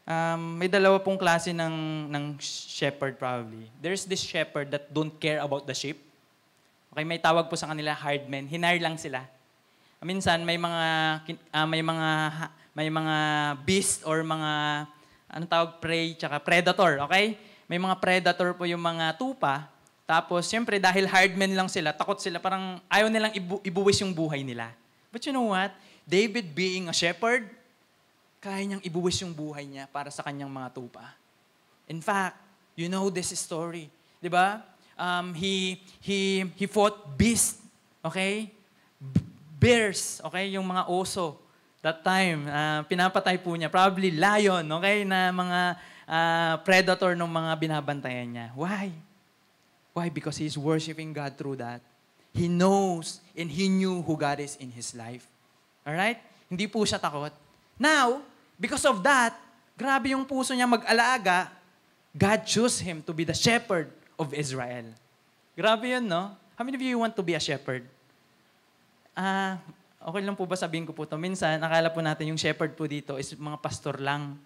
um, 0.09 0.57
may 0.57 0.69
dalawa 0.69 1.03
pong 1.03 1.19
klase 1.19 1.53
ng, 1.53 2.09
ng 2.09 2.25
shepherd 2.41 3.19
probably. 3.19 3.69
There's 3.81 4.05
this 4.05 4.21
shepherd 4.21 4.71
that 4.71 4.93
don't 4.93 5.13
care 5.21 5.41
about 5.41 5.67
the 5.67 5.75
sheep. 5.75 6.01
Okay, 6.93 7.05
may 7.05 7.21
tawag 7.21 7.53
po 7.53 7.57
sa 7.57 7.69
kanila 7.69 7.93
hardmen. 7.93 8.49
Hinire 8.49 8.81
lang 8.81 8.97
sila. 8.97 9.29
Minsan 10.01 10.45
may 10.47 10.57
mga 10.57 10.85
uh, 11.53 11.67
may 11.67 11.83
mga 11.83 12.09
may 12.77 12.93
mga 12.93 13.17
beast 13.65 14.05
or 14.05 14.21
mga 14.21 14.85
anong 15.33 15.49
tawag 15.49 15.71
prey 15.81 16.13
tsaka 16.13 16.37
predator, 16.45 17.01
okay? 17.09 17.41
May 17.65 17.81
mga 17.81 17.97
predator 17.97 18.53
po 18.53 18.69
yung 18.69 18.85
mga 18.85 19.17
tupa. 19.17 19.73
Tapos 20.05 20.45
siyempre 20.45 20.77
dahil 20.77 21.09
hardmen 21.09 21.57
lang 21.57 21.73
sila, 21.73 21.97
takot 21.97 22.21
sila 22.21 22.37
parang 22.37 22.77
ayaw 22.93 23.09
nilang 23.09 23.33
ibu- 23.33 23.65
ibuwis 23.65 24.05
yung 24.05 24.13
buhay 24.13 24.45
nila. 24.45 24.77
But 25.09 25.25
you 25.25 25.33
know 25.33 25.57
what? 25.57 25.73
David 26.05 26.53
being 26.53 26.93
a 26.93 26.95
shepherd, 26.95 27.49
kaya 28.45 28.63
niyang 28.63 28.85
ibuwis 28.85 29.25
yung 29.25 29.33
buhay 29.33 29.65
niya 29.65 29.89
para 29.89 30.13
sa 30.13 30.21
kanyang 30.21 30.53
mga 30.53 30.77
tupa. 30.77 31.17
In 31.89 32.05
fact, 32.05 32.37
you 32.77 32.93
know 32.93 33.09
this 33.09 33.33
story. 33.35 33.89
Di 34.21 34.29
ba? 34.29 34.61
Um, 35.01 35.33
he, 35.33 35.81
he, 36.05 36.45
he 36.55 36.69
fought 36.69 37.17
beast, 37.17 37.59
okay? 38.05 38.53
Bears, 39.57 40.21
okay? 40.29 40.53
Yung 40.55 40.69
mga 40.69 40.87
oso. 40.93 41.46
That 41.87 42.03
time, 42.03 42.51
uh, 42.51 42.83
pinapatay 42.91 43.39
po 43.47 43.55
niya. 43.55 43.71
Probably 43.71 44.11
lion, 44.11 44.67
okay? 44.75 45.07
Na 45.07 45.31
mga 45.31 45.61
uh, 46.11 46.55
predator 46.67 47.15
ng 47.15 47.31
mga 47.31 47.53
binabantayan 47.63 48.27
niya. 48.27 48.51
Why? 48.59 48.91
Why? 49.95 50.11
Because 50.11 50.35
he's 50.35 50.59
worshiping 50.59 51.15
God 51.15 51.39
through 51.39 51.63
that. 51.63 51.79
He 52.35 52.51
knows 52.51 53.23
and 53.39 53.47
he 53.47 53.71
knew 53.71 54.03
who 54.03 54.19
God 54.19 54.43
is 54.43 54.59
in 54.59 54.75
his 54.75 54.99
life. 54.99 55.31
Alright? 55.87 56.19
Hindi 56.51 56.67
po 56.67 56.83
siya 56.83 56.99
takot. 56.99 57.31
Now, 57.79 58.19
because 58.59 58.83
of 58.83 58.99
that, 59.07 59.39
grabe 59.79 60.11
yung 60.11 60.27
puso 60.27 60.59
niya 60.59 60.67
mag-alaga, 60.67 61.55
God 62.11 62.43
chose 62.51 62.83
him 62.83 62.99
to 63.07 63.15
be 63.15 63.23
the 63.23 63.37
shepherd 63.37 63.95
of 64.19 64.35
Israel. 64.35 64.91
Grabe 65.55 65.87
yun, 65.87 66.03
no? 66.11 66.35
How 66.59 66.67
many 66.67 66.75
of 66.75 66.83
you 66.83 66.99
want 66.99 67.15
to 67.15 67.23
be 67.23 67.39
a 67.39 67.41
shepherd? 67.41 67.87
Ah, 69.15 69.63
okay 70.07 70.23
lang 70.23 70.39
po 70.39 70.47
ba 70.47 70.55
sabihin 70.55 70.87
ko 70.87 70.95
po 70.95 71.03
to? 71.03 71.19
Minsan, 71.19 71.59
akala 71.59 71.91
po 71.91 71.99
natin 71.99 72.31
yung 72.31 72.39
shepherd 72.39 72.79
po 72.79 72.87
dito 72.87 73.19
is 73.19 73.35
mga 73.35 73.59
pastor 73.59 73.99
lang. 73.99 74.39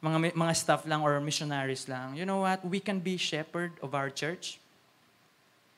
Mga, 0.00 0.32
mga 0.32 0.54
staff 0.56 0.88
lang 0.88 1.04
or 1.04 1.20
missionaries 1.20 1.84
lang. 1.84 2.16
You 2.16 2.24
know 2.24 2.48
what? 2.48 2.64
We 2.64 2.80
can 2.80 3.04
be 3.04 3.20
shepherd 3.20 3.76
of 3.84 3.92
our 3.92 4.08
church 4.08 4.56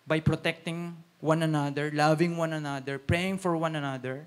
by 0.07 0.23
protecting 0.23 0.95
one 1.19 1.43
another, 1.43 1.91
loving 1.91 2.38
one 2.38 2.55
another, 2.55 3.03
praying 3.03 3.43
for 3.43 3.59
one 3.59 3.75
another. 3.75 4.23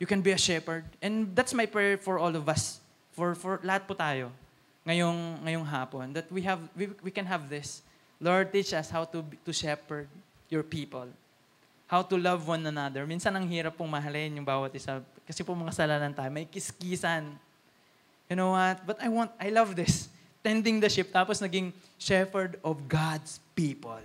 You 0.00 0.08
can 0.08 0.24
be 0.24 0.32
a 0.32 0.40
shepherd. 0.40 0.88
And 1.04 1.36
that's 1.36 1.52
my 1.52 1.68
prayer 1.68 2.00
for 2.00 2.16
all 2.16 2.32
of 2.32 2.48
us. 2.48 2.80
For, 3.12 3.36
for 3.36 3.60
lahat 3.60 3.84
po 3.84 3.92
tayo. 3.92 4.32
Ngayong, 4.88 5.44
ngayong 5.44 5.68
hapon. 5.68 6.16
That 6.16 6.32
we, 6.32 6.40
have, 6.48 6.64
we, 6.72 6.88
we 7.04 7.12
can 7.12 7.28
have 7.28 7.52
this. 7.52 7.84
Lord, 8.16 8.48
teach 8.56 8.72
us 8.72 8.88
how 8.88 9.04
to, 9.12 9.20
to 9.44 9.52
shepherd 9.52 10.08
your 10.48 10.64
people 10.64 11.12
how 11.92 12.00
to 12.00 12.16
love 12.16 12.48
one 12.48 12.64
another. 12.64 13.04
Minsan 13.04 13.36
ang 13.36 13.44
hirap 13.44 13.76
pong 13.76 13.92
mahalin 13.92 14.32
yung 14.40 14.48
bawat 14.48 14.72
isa. 14.72 15.04
Kasi 15.28 15.44
po 15.44 15.52
mga 15.52 15.76
salanan 15.76 16.16
tayo, 16.16 16.32
may 16.32 16.48
kiskisan. 16.48 17.36
You 18.32 18.36
know 18.40 18.56
what? 18.56 18.80
But 18.88 18.96
I 19.04 19.12
want, 19.12 19.28
I 19.36 19.52
love 19.52 19.76
this. 19.76 20.08
Tending 20.40 20.80
the 20.80 20.88
sheep, 20.88 21.12
tapos 21.12 21.44
naging 21.44 21.68
shepherd 22.00 22.56
of 22.64 22.80
God's 22.88 23.44
people. 23.52 24.00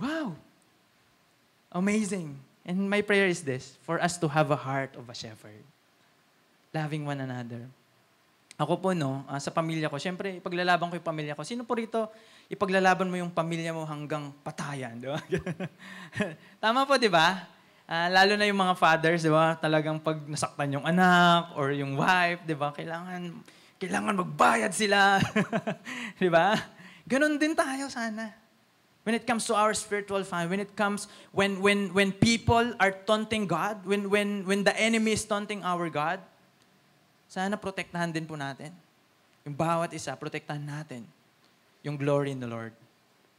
Wow! 0.00 0.32
Amazing. 1.68 2.32
And 2.64 2.88
my 2.88 3.04
prayer 3.04 3.28
is 3.28 3.44
this, 3.44 3.76
for 3.84 4.00
us 4.00 4.16
to 4.16 4.26
have 4.26 4.48
a 4.48 4.56
heart 4.56 4.96
of 4.96 5.04
a 5.12 5.14
shepherd. 5.14 5.60
Loving 6.72 7.04
one 7.04 7.20
another. 7.20 7.68
Ako 8.56 8.80
po, 8.80 8.96
no, 8.96 9.20
uh, 9.28 9.36
sa 9.36 9.52
pamilya 9.52 9.92
ko, 9.92 10.00
syempre, 10.00 10.40
ipaglalaban 10.40 10.88
ko 10.88 10.96
yung 10.96 11.08
pamilya 11.12 11.36
ko. 11.36 11.44
Sino 11.44 11.68
po 11.68 11.76
rito, 11.76 12.08
ipaglalaban 12.52 13.08
mo 13.08 13.16
yung 13.16 13.32
pamilya 13.32 13.72
mo 13.72 13.88
hanggang 13.88 14.28
patayan, 14.44 15.00
di 15.00 15.08
ba? 15.08 15.16
Tama 16.62 16.84
po, 16.84 17.00
di 17.00 17.08
ba? 17.08 17.48
Uh, 17.88 18.08
lalo 18.12 18.36
na 18.36 18.44
yung 18.44 18.60
mga 18.60 18.76
fathers, 18.76 19.24
di 19.24 19.32
ba? 19.32 19.56
Talagang 19.56 19.96
pag 19.96 20.20
nasaktan 20.28 20.76
yung 20.76 20.84
anak 20.84 21.56
or 21.56 21.72
yung 21.72 21.96
wife, 21.96 22.44
di 22.44 22.52
ba? 22.52 22.68
Kailangan, 22.76 23.40
kailangan 23.80 24.20
magbayad 24.20 24.72
sila. 24.76 25.16
di 26.22 26.28
ba? 26.28 26.52
Ganon 27.08 27.40
din 27.40 27.56
tayo 27.56 27.88
sana. 27.88 28.36
When 29.02 29.16
it 29.16 29.24
comes 29.24 29.48
to 29.48 29.56
our 29.56 29.72
spiritual 29.72 30.22
family, 30.22 30.52
when 30.52 30.62
it 30.62 30.76
comes, 30.76 31.08
when, 31.32 31.58
when, 31.58 31.90
when 31.96 32.12
people 32.12 32.76
are 32.76 32.92
taunting 32.92 33.48
God, 33.48 33.82
when, 33.88 34.12
when, 34.12 34.44
when 34.44 34.60
the 34.60 34.76
enemy 34.76 35.16
is 35.16 35.24
taunting 35.24 35.64
our 35.64 35.88
God, 35.88 36.20
sana 37.32 37.56
protektahan 37.56 38.12
din 38.12 38.28
po 38.28 38.36
natin. 38.36 38.76
Yung 39.42 39.56
bawat 39.56 39.90
isa, 39.96 40.12
protektahan 40.14 40.62
natin 40.62 41.08
yung 41.82 41.98
glory 41.98 42.30
in 42.30 42.40
the 42.40 42.48
Lord. 42.48 42.72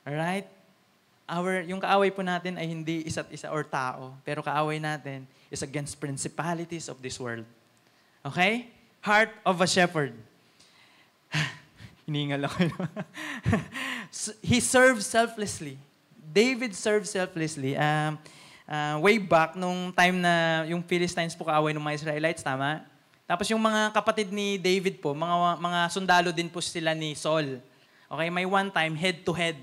Alright? 0.03 0.47
Our, 1.23 1.63
yung 1.63 1.79
kaaway 1.79 2.11
po 2.11 2.19
natin 2.19 2.59
ay 2.59 2.67
hindi 2.67 3.07
isa't 3.07 3.31
isa 3.31 3.47
or 3.47 3.63
tao, 3.63 4.13
pero 4.27 4.43
kaaway 4.43 4.77
natin 4.77 5.23
is 5.47 5.63
against 5.63 5.95
principalities 5.95 6.91
of 6.91 6.99
this 6.99 7.15
world. 7.15 7.47
Okay? 8.23 8.67
Heart 8.99 9.31
of 9.47 9.63
a 9.63 9.67
shepherd. 9.67 10.11
Hiningal 12.07 12.51
ako. 12.51 12.67
He 14.43 14.59
served 14.59 15.01
selflessly. 15.01 15.79
David 16.19 16.75
served 16.75 17.07
selflessly. 17.07 17.79
Um, 17.79 18.19
uh, 18.67 18.99
way 18.99 19.17
back, 19.19 19.55
nung 19.55 19.95
time 19.95 20.19
na 20.19 20.65
yung 20.67 20.83
Philistines 20.83 21.35
po 21.37 21.47
kaaway 21.47 21.71
ng 21.71 21.83
mga 21.83 21.95
Israelites, 22.03 22.43
tama? 22.43 22.83
Tapos 23.23 23.47
yung 23.47 23.63
mga 23.63 23.95
kapatid 23.95 24.27
ni 24.35 24.59
David 24.59 24.99
po, 24.99 25.15
mga, 25.15 25.57
mga 25.57 25.79
sundalo 25.87 26.29
din 26.35 26.51
po 26.51 26.59
sila 26.59 26.91
ni 26.91 27.15
Saul. 27.15 27.63
Okay, 28.13 28.29
may 28.29 28.45
one 28.45 28.69
time, 28.69 28.93
head 28.93 29.25
to 29.25 29.33
head. 29.33 29.57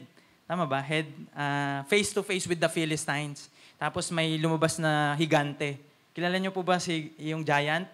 Tama 0.50 0.66
ba? 0.66 0.82
Head, 0.82 1.06
uh, 1.30 1.86
face 1.86 2.10
to 2.10 2.26
face 2.26 2.50
with 2.50 2.58
the 2.58 2.66
Philistines. 2.66 3.46
Tapos 3.78 4.10
may 4.10 4.34
lumabas 4.42 4.74
na 4.82 5.14
higante. 5.14 5.78
Kilala 6.10 6.34
niyo 6.34 6.50
po 6.50 6.66
ba 6.66 6.82
si 6.82 7.14
yung 7.22 7.46
giant? 7.46 7.86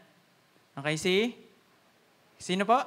Okay, 0.72 0.96
si? 0.96 1.36
Sino 2.40 2.64
po? 2.64 2.80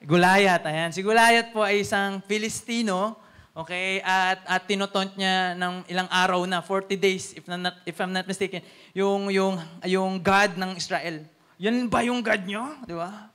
Gulayat. 0.00 0.64
Ayan. 0.64 0.96
Si 0.96 1.04
Gulayat 1.04 1.52
po 1.52 1.60
ay 1.60 1.84
isang 1.84 2.24
Filistino. 2.24 3.20
Okay, 3.52 4.00
at 4.00 4.40
at 4.48 4.64
tinotont 4.64 5.12
niya 5.12 5.52
ng 5.52 5.84
ilang 5.92 6.08
araw 6.08 6.40
na 6.48 6.64
40 6.64 6.96
days 6.96 7.36
if 7.36 7.44
not 7.44 7.84
if 7.84 8.00
I'm 8.00 8.08
not 8.08 8.24
mistaken, 8.24 8.64
yung 8.96 9.28
yung 9.28 9.60
yung 9.84 10.24
God 10.24 10.56
ng 10.56 10.72
Israel. 10.80 11.20
Yan 11.60 11.84
ba 11.92 12.00
yung 12.00 12.24
God 12.24 12.48
niyo? 12.48 12.64
Di 12.88 12.96
ba? 12.96 13.31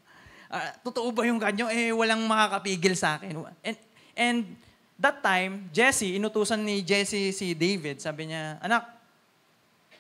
Uh, 0.52 0.70
totoo 0.84 1.12
ba 1.12 1.24
yung 1.28 1.40
ganyo? 1.40 1.68
Eh, 1.72 1.92
walang 1.92 2.24
makakapigil 2.28 2.96
sa 2.96 3.20
akin. 3.20 3.36
And, 3.64 3.78
and 4.18 4.40
that 4.98 5.22
time, 5.22 5.70
Jesse, 5.70 6.18
inutusan 6.18 6.62
ni 6.64 6.82
Jesse 6.82 7.32
si 7.32 7.54
David, 7.54 8.02
sabi 8.02 8.34
niya, 8.34 8.58
anak, 8.60 8.98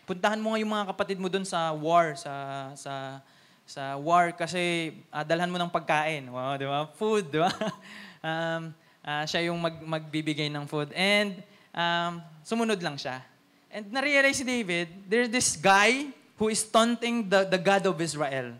puntahan 0.07 0.39
mo 0.39 0.55
nga 0.55 0.61
yung 0.63 0.73
mga 0.73 0.87
kapatid 0.95 1.17
mo 1.19 1.27
doon 1.27 1.43
sa 1.43 1.75
war, 1.75 2.15
sa, 2.15 2.33
sa, 2.73 3.21
sa 3.67 3.99
war 3.99 4.31
kasi 4.31 4.95
uh, 5.11 5.21
dalhan 5.27 5.51
mo 5.51 5.59
ng 5.59 5.71
pagkain. 5.71 6.23
Wow, 6.31 6.55
di 6.55 6.65
ba? 6.65 6.87
Food, 6.95 7.27
di 7.27 7.39
ba? 7.43 7.51
um, 8.27 8.71
uh, 9.03 9.23
siya 9.27 9.51
yung 9.51 9.59
mag, 9.59 9.75
magbibigay 9.83 10.47
ng 10.47 10.63
food. 10.65 10.95
And 10.95 11.43
um, 11.75 12.23
sumunod 12.41 12.79
lang 12.79 12.95
siya. 12.95 13.19
And 13.67 13.91
narealize 13.91 14.39
si 14.39 14.47
David, 14.47 14.87
there's 15.11 15.27
this 15.27 15.59
guy 15.59 16.09
who 16.39 16.47
is 16.47 16.63
taunting 16.63 17.27
the, 17.27 17.43
the 17.43 17.59
God 17.59 17.83
of 17.85 17.99
Israel. 17.99 18.55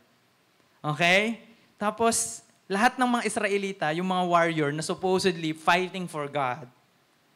Okay? 0.83 1.46
Tapos, 1.77 2.41
lahat 2.67 2.99
ng 2.99 3.07
mga 3.07 3.23
Israelita, 3.23 3.85
yung 3.95 4.09
mga 4.09 4.23
warrior 4.27 4.69
na 4.75 4.83
supposedly 4.83 5.55
fighting 5.55 6.09
for 6.09 6.27
God, 6.27 6.67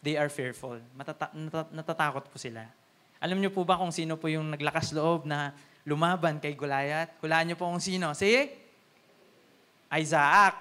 they 0.03 0.17
are 0.17 0.27
fearful. 0.27 0.81
Matata- 0.97 1.31
nat- 1.31 1.71
natatakot 1.71 2.27
po 2.27 2.35
sila. 2.35 2.65
Alam 3.21 3.37
niyo 3.37 3.53
po 3.53 3.61
ba 3.61 3.77
kung 3.77 3.93
sino 3.93 4.17
po 4.17 4.27
yung 4.27 4.49
naglakas 4.49 4.91
loob 4.91 5.29
na 5.29 5.53
lumaban 5.85 6.41
kay 6.41 6.57
Goliath? 6.57 7.13
Hulaan 7.21 7.47
niyo 7.47 7.55
po 7.55 7.69
kung 7.69 7.79
sino. 7.79 8.11
Si 8.17 8.49
Isaac. 9.93 10.57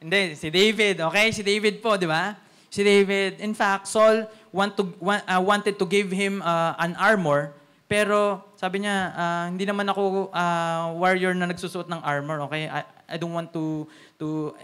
Hindi, 0.00 0.32
si 0.32 0.48
David. 0.48 1.04
Okay, 1.04 1.28
si 1.28 1.44
David 1.44 1.84
po, 1.84 2.00
di 2.00 2.08
ba? 2.08 2.32
Si 2.72 2.80
David. 2.80 3.36
In 3.44 3.52
fact, 3.52 3.84
Saul 3.84 4.24
want 4.48 4.74
to, 4.80 4.88
want, 4.96 5.22
uh, 5.28 5.42
wanted 5.44 5.76
to 5.76 5.84
give 5.84 6.08
him 6.08 6.40
uh, 6.40 6.72
an 6.80 6.96
armor, 6.96 7.52
pero 7.90 8.42
sabi 8.54 8.86
niya, 8.86 9.10
uh, 9.14 9.44
hindi 9.50 9.66
naman 9.66 9.86
ako 9.90 10.30
uh, 10.30 10.94
warrior 10.94 11.34
na 11.34 11.50
nagsusuot 11.50 11.90
ng 11.90 12.00
armor, 12.00 12.38
okay? 12.46 12.70
I 13.10 13.18
don't 13.18 13.34
want 13.34 13.50
to, 13.50 13.84
to, 14.22 14.54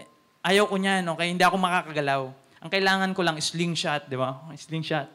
ayaw 0.41 0.71
ko 0.71 0.79
niyan, 0.79 1.03
okay? 1.11 1.27
Hindi 1.35 1.43
ako 1.43 1.59
makakagalaw. 1.59 2.23
Ang 2.63 2.71
kailangan 2.71 3.11
ko 3.11 3.21
lang 3.21 3.37
slingshot, 3.37 4.07
di 4.07 4.15
ba? 4.15 4.39
Slingshot. 4.55 5.07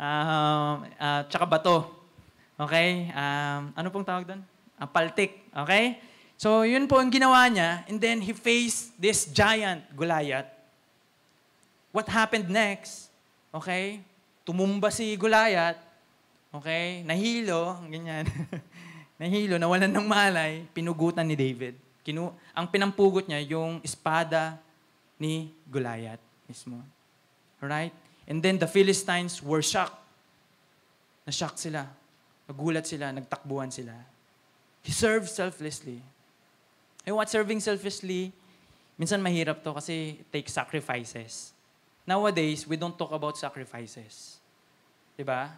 Uh, 0.00 0.82
uh, 0.96 1.20
tsaka 1.28 1.44
bato. 1.44 1.86
Okay? 2.58 3.12
Um, 3.14 3.70
ano 3.76 3.86
pong 3.92 4.02
tawag 4.02 4.26
doon? 4.26 4.42
Uh, 4.80 4.88
paltik. 4.88 5.46
Okay? 5.52 6.02
So, 6.34 6.66
yun 6.66 6.90
po 6.90 6.98
ang 6.98 7.10
ginawa 7.10 7.46
niya. 7.46 7.86
And 7.86 8.02
then, 8.02 8.18
he 8.18 8.34
faced 8.34 8.94
this 8.98 9.30
giant, 9.30 9.86
Goliath. 9.94 10.50
What 11.94 12.10
happened 12.10 12.50
next? 12.50 13.10
Okay? 13.54 14.02
Tumumba 14.42 14.90
si 14.90 15.14
Goliath. 15.14 15.78
Okay? 16.50 17.02
Nahilo. 17.06 17.78
Ganyan. 17.86 18.26
Nahilo, 19.20 19.58
nawalan 19.58 19.90
ng 19.90 20.06
malay. 20.06 20.62
Pinugutan 20.70 21.26
ni 21.26 21.34
David. 21.34 21.74
Kinu 22.08 22.32
ang 22.56 22.64
pinampugot 22.72 23.28
niya 23.28 23.44
yung 23.44 23.84
espada 23.84 24.56
ni 25.20 25.52
Goliath 25.68 26.24
mismo. 26.48 26.80
Alright? 27.60 27.92
And 28.24 28.40
then 28.40 28.56
the 28.56 28.64
Philistines 28.64 29.44
were 29.44 29.60
shocked. 29.60 30.00
Na-shock 31.28 31.60
sila. 31.60 31.84
Nagulat 32.48 32.88
sila, 32.88 33.12
nagtakbuhan 33.12 33.68
sila. 33.68 33.92
He 34.80 34.88
served 34.88 35.28
selflessly. 35.28 36.00
And 37.04 37.12
what 37.12 37.28
serving 37.28 37.60
selflessly, 37.60 38.32
minsan 38.96 39.20
mahirap 39.20 39.60
to 39.60 39.76
kasi 39.76 40.24
it 40.24 40.28
takes 40.32 40.56
sacrifices. 40.56 41.52
Nowadays, 42.08 42.64
we 42.64 42.80
don't 42.80 42.96
talk 42.96 43.12
about 43.12 43.36
sacrifices. 43.36 44.40
'Di 45.12 45.28
ba? 45.28 45.52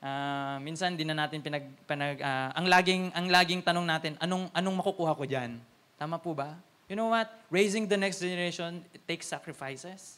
Uh, 0.00 0.56
minsan 0.64 0.96
din 0.96 1.04
na 1.12 1.28
natin 1.28 1.44
pinag, 1.44 1.68
pinag 1.84 2.16
uh, 2.24 2.56
ang 2.56 2.64
laging 2.64 3.12
ang 3.12 3.28
laging 3.28 3.60
tanong 3.60 3.84
natin, 3.84 4.16
anong 4.16 4.48
anong 4.56 4.76
makukuha 4.80 5.12
ko 5.12 5.28
diyan? 5.28 5.60
Tama 6.00 6.16
po 6.16 6.32
ba? 6.32 6.56
You 6.88 6.96
know 6.96 7.12
what? 7.12 7.28
Raising 7.52 7.84
the 7.84 8.00
next 8.00 8.18
generation, 8.24 8.80
it 8.96 9.04
takes 9.04 9.28
sacrifices. 9.28 10.16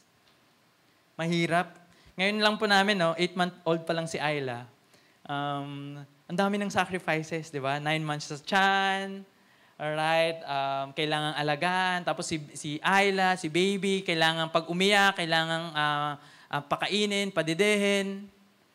Mahirap. 1.19 1.75
Ngayon 2.15 2.39
lang 2.39 2.55
po 2.55 2.65
namin, 2.65 2.95
no, 2.95 3.11
8 3.13 3.35
month 3.35 3.55
old 3.67 3.81
pa 3.83 3.93
lang 3.93 4.07
si 4.07 4.17
Ayla. 4.17 4.65
Um, 5.27 5.99
ang 6.25 6.37
dami 6.39 6.57
ng 6.57 6.71
sacrifices, 6.71 7.51
di 7.51 7.59
ba? 7.59 7.77
Nine 7.77 8.01
months 8.01 8.31
sa 8.31 8.39
chan, 8.39 9.21
alright, 9.77 10.39
um, 10.47 10.95
kailangan 10.95 11.35
alagaan, 11.37 12.01
tapos 12.07 12.25
si, 12.25 12.39
si 12.55 12.79
Ayla, 12.81 13.35
si 13.35 13.51
baby, 13.51 14.01
kailangan 14.01 14.49
pag 14.49 14.65
umiyak, 14.65 15.19
kailangan 15.19 15.61
uh, 15.75 16.13
uh, 16.49 16.63
pakainin, 16.65 17.29
padidehin, 17.29 18.25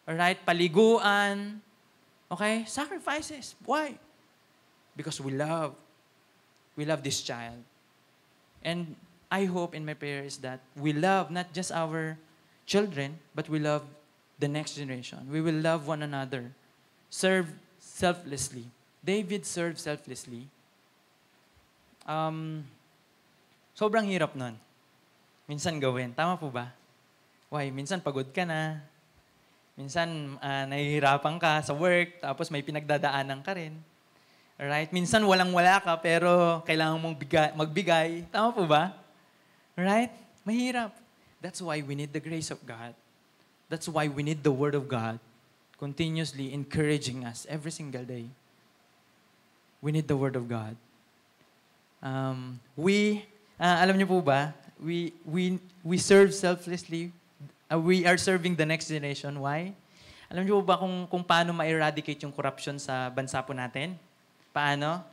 Alright? 0.08 0.40
Paliguan. 0.46 1.60
Okay? 2.32 2.64
Sacrifices. 2.64 3.54
Why? 3.64 4.00
Because 4.96 5.20
we 5.20 5.36
love. 5.36 5.76
We 6.76 6.88
love 6.88 7.04
this 7.04 7.20
child. 7.20 7.60
And 8.64 8.96
I 9.28 9.44
hope 9.44 9.74
in 9.74 9.84
my 9.84 9.92
prayer 9.92 10.24
is 10.24 10.38
that 10.40 10.60
we 10.72 10.96
love 10.96 11.30
not 11.30 11.52
just 11.52 11.70
our 11.70 12.16
children, 12.64 13.20
but 13.34 13.48
we 13.48 13.58
love 13.58 13.84
the 14.38 14.48
next 14.48 14.74
generation. 14.74 15.28
We 15.30 15.40
will 15.44 15.60
love 15.60 15.86
one 15.86 16.02
another. 16.02 16.48
Serve 17.10 17.52
selflessly. 17.78 18.64
David 19.04 19.44
served 19.44 19.78
selflessly. 19.78 20.48
Um, 22.08 22.64
sobrang 23.76 24.08
hirap 24.08 24.32
nun. 24.32 24.56
Minsan 25.48 25.80
gawin. 25.80 26.12
Tama 26.16 26.40
po 26.40 26.48
ba? 26.48 26.72
Why? 27.52 27.68
Minsan 27.68 28.00
pagod 28.00 28.32
ka 28.32 28.44
na. 28.44 28.80
Minsan 29.78 30.34
uh, 30.42 30.64
nahihirapan 30.66 31.38
ka 31.38 31.62
sa 31.62 31.70
work, 31.70 32.18
tapos 32.18 32.50
may 32.50 32.66
pinagdadaanan 32.66 33.46
ka 33.46 33.54
rin. 33.54 33.78
Alright? 34.58 34.90
Minsan 34.90 35.22
walang-wala 35.22 35.78
ka, 35.78 35.94
pero 36.02 36.58
kailangan 36.66 36.98
mong 36.98 37.14
bigay, 37.14 37.54
magbigay. 37.54 38.26
Tama 38.34 38.50
po 38.50 38.66
ba? 38.66 38.90
Right? 39.78 40.10
Mahirap. 40.42 40.90
That's 41.38 41.62
why 41.62 41.78
we 41.86 41.94
need 41.94 42.10
the 42.10 42.18
grace 42.18 42.50
of 42.50 42.58
God. 42.66 42.90
That's 43.70 43.86
why 43.86 44.10
we 44.10 44.26
need 44.26 44.42
the 44.42 44.50
Word 44.50 44.74
of 44.74 44.90
God 44.90 45.22
continuously 45.78 46.50
encouraging 46.50 47.22
us 47.22 47.46
every 47.46 47.70
single 47.70 48.02
day. 48.02 48.26
We 49.78 49.94
need 49.94 50.10
the 50.10 50.18
Word 50.18 50.34
of 50.34 50.50
God. 50.50 50.74
Um, 52.02 52.58
we, 52.74 53.22
uh, 53.62 53.78
alam 53.78 53.94
niyo 53.94 54.10
po 54.10 54.18
ba, 54.18 54.58
we, 54.82 55.14
we, 55.22 55.62
we 55.86 56.02
serve 56.02 56.34
selflessly. 56.34 57.14
Uh, 57.68 57.78
we 57.78 58.08
are 58.08 58.16
serving 58.16 58.56
the 58.56 58.64
next 58.64 58.88
generation. 58.88 59.36
Why? 59.44 59.76
Alam 60.32 60.44
niyo 60.44 60.64
ba 60.64 60.80
kung, 60.80 61.04
kung 61.08 61.24
paano 61.24 61.52
ma-eradicate 61.52 62.24
yung 62.24 62.32
corruption 62.32 62.80
sa 62.80 63.12
bansa 63.12 63.40
po 63.44 63.52
natin? 63.52 63.96
Paano? 64.52 65.04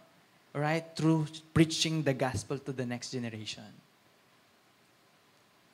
Right? 0.55 0.83
Through 0.95 1.27
preaching 1.51 2.03
the 2.03 2.15
gospel 2.15 2.59
to 2.63 2.71
the 2.71 2.87
next 2.87 3.11
generation. 3.11 3.67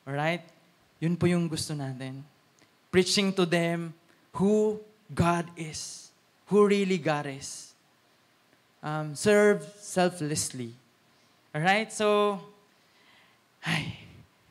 Alright? 0.06 0.42
Yun 1.02 1.18
po 1.18 1.30
yung 1.30 1.46
gusto 1.46 1.78
natin. 1.78 2.26
Preaching 2.90 3.30
to 3.34 3.46
them 3.46 3.94
who 4.38 4.82
God 5.14 5.46
is. 5.54 6.10
Who 6.50 6.66
really 6.66 6.98
God 6.98 7.30
is. 7.30 7.74
Um, 8.82 9.14
serve 9.14 9.62
selflessly. 9.78 10.74
Alright? 11.54 11.94
So, 11.94 12.42
ay, 13.66 14.02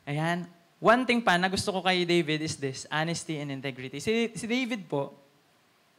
ayan. 0.07 0.47
One 0.81 1.05
thing 1.05 1.21
pa 1.21 1.37
na 1.37 1.53
gusto 1.53 1.77
ko 1.77 1.85
kay 1.85 2.09
David 2.09 2.40
is 2.40 2.57
this, 2.57 2.88
honesty 2.88 3.37
and 3.37 3.53
integrity. 3.53 4.01
Si, 4.01 4.33
si 4.33 4.49
David 4.49 4.88
po, 4.88 5.12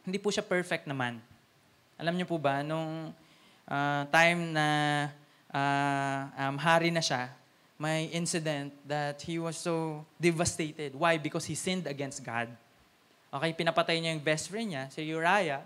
hindi 0.02 0.18
po 0.18 0.34
siya 0.34 0.42
perfect 0.42 0.90
naman. 0.90 1.22
Alam 2.02 2.18
niyo 2.18 2.26
po 2.26 2.42
ba, 2.42 2.66
nung 2.66 3.14
uh, 3.70 4.04
time 4.10 4.50
na 4.50 4.68
uh, 5.54 6.20
um, 6.34 6.58
hari 6.58 6.90
na 6.90 6.98
siya, 6.98 7.30
may 7.78 8.10
incident 8.10 8.74
that 8.90 9.22
he 9.22 9.38
was 9.38 9.54
so 9.54 10.02
devastated. 10.18 10.98
Why? 10.98 11.22
Because 11.22 11.46
he 11.46 11.54
sinned 11.54 11.86
against 11.86 12.26
God. 12.26 12.50
Okay, 13.30 13.54
pinapatay 13.54 14.02
niya 14.02 14.18
yung 14.18 14.26
best 14.26 14.50
friend 14.50 14.74
niya, 14.74 14.90
si 14.90 15.06
Uriah. 15.06 15.62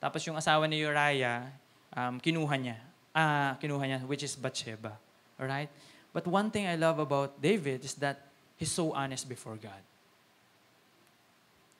Tapos 0.00 0.24
yung 0.24 0.40
asawa 0.40 0.64
ni 0.64 0.80
Uriah, 0.80 1.44
um, 1.92 2.16
kinuha 2.16 2.56
niya. 2.56 2.80
Ah, 3.12 3.60
kinuha 3.60 3.84
niya, 3.84 4.00
which 4.08 4.24
is 4.24 4.32
Bathsheba. 4.32 4.96
Alright? 5.36 5.68
But 6.16 6.24
one 6.24 6.48
thing 6.48 6.64
I 6.64 6.80
love 6.80 6.96
about 6.96 7.36
David 7.36 7.84
is 7.84 7.92
that 8.00 8.25
he's 8.56 8.72
so 8.72 8.92
honest 8.92 9.28
before 9.28 9.56
God. 9.56 9.82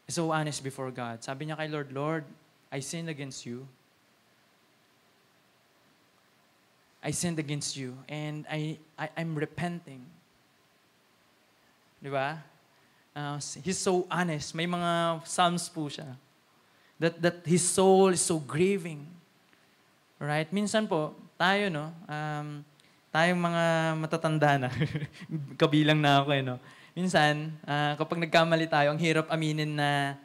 He's 0.06 0.14
so 0.14 0.30
honest 0.30 0.62
before 0.62 0.90
God. 0.90 1.24
Sabi 1.24 1.46
niya 1.46 1.58
kay 1.58 1.68
Lord, 1.68 1.90
Lord, 1.92 2.24
I 2.70 2.80
sinned 2.80 3.08
against 3.08 3.44
you. 3.44 3.66
I 7.02 7.10
sinned 7.10 7.38
against 7.38 7.76
you 7.76 7.96
and 8.08 8.46
I, 8.50 8.78
I 8.98 9.10
I'm 9.16 9.34
repenting. 9.34 10.02
Di 12.02 12.10
ba? 12.10 12.42
Uh, 13.16 13.40
he's 13.64 13.78
so 13.78 14.06
honest. 14.10 14.54
May 14.54 14.66
mga 14.66 15.24
psalms 15.26 15.68
po 15.72 15.88
siya. 15.88 16.14
That, 17.00 17.20
that 17.22 17.36
his 17.44 17.64
soul 17.64 18.08
is 18.08 18.20
so 18.20 18.38
grieving. 18.38 19.06
Right? 20.20 20.48
Minsan 20.52 20.88
po, 20.88 21.14
tayo, 21.40 21.72
no? 21.72 21.92
Um, 22.08 22.64
tayong 23.16 23.40
mga 23.40 23.64
matatanda 23.96 24.50
na. 24.60 24.68
Kabilang 25.60 25.96
na 25.96 26.20
ako, 26.20 26.36
eh, 26.36 26.44
no? 26.44 26.60
Minsan, 26.92 27.48
uh, 27.64 27.96
kapag 27.96 28.20
nagkamali 28.20 28.68
tayo, 28.68 28.92
ang 28.92 29.00
hirap 29.00 29.32
aminin 29.32 29.72
na 29.72 30.20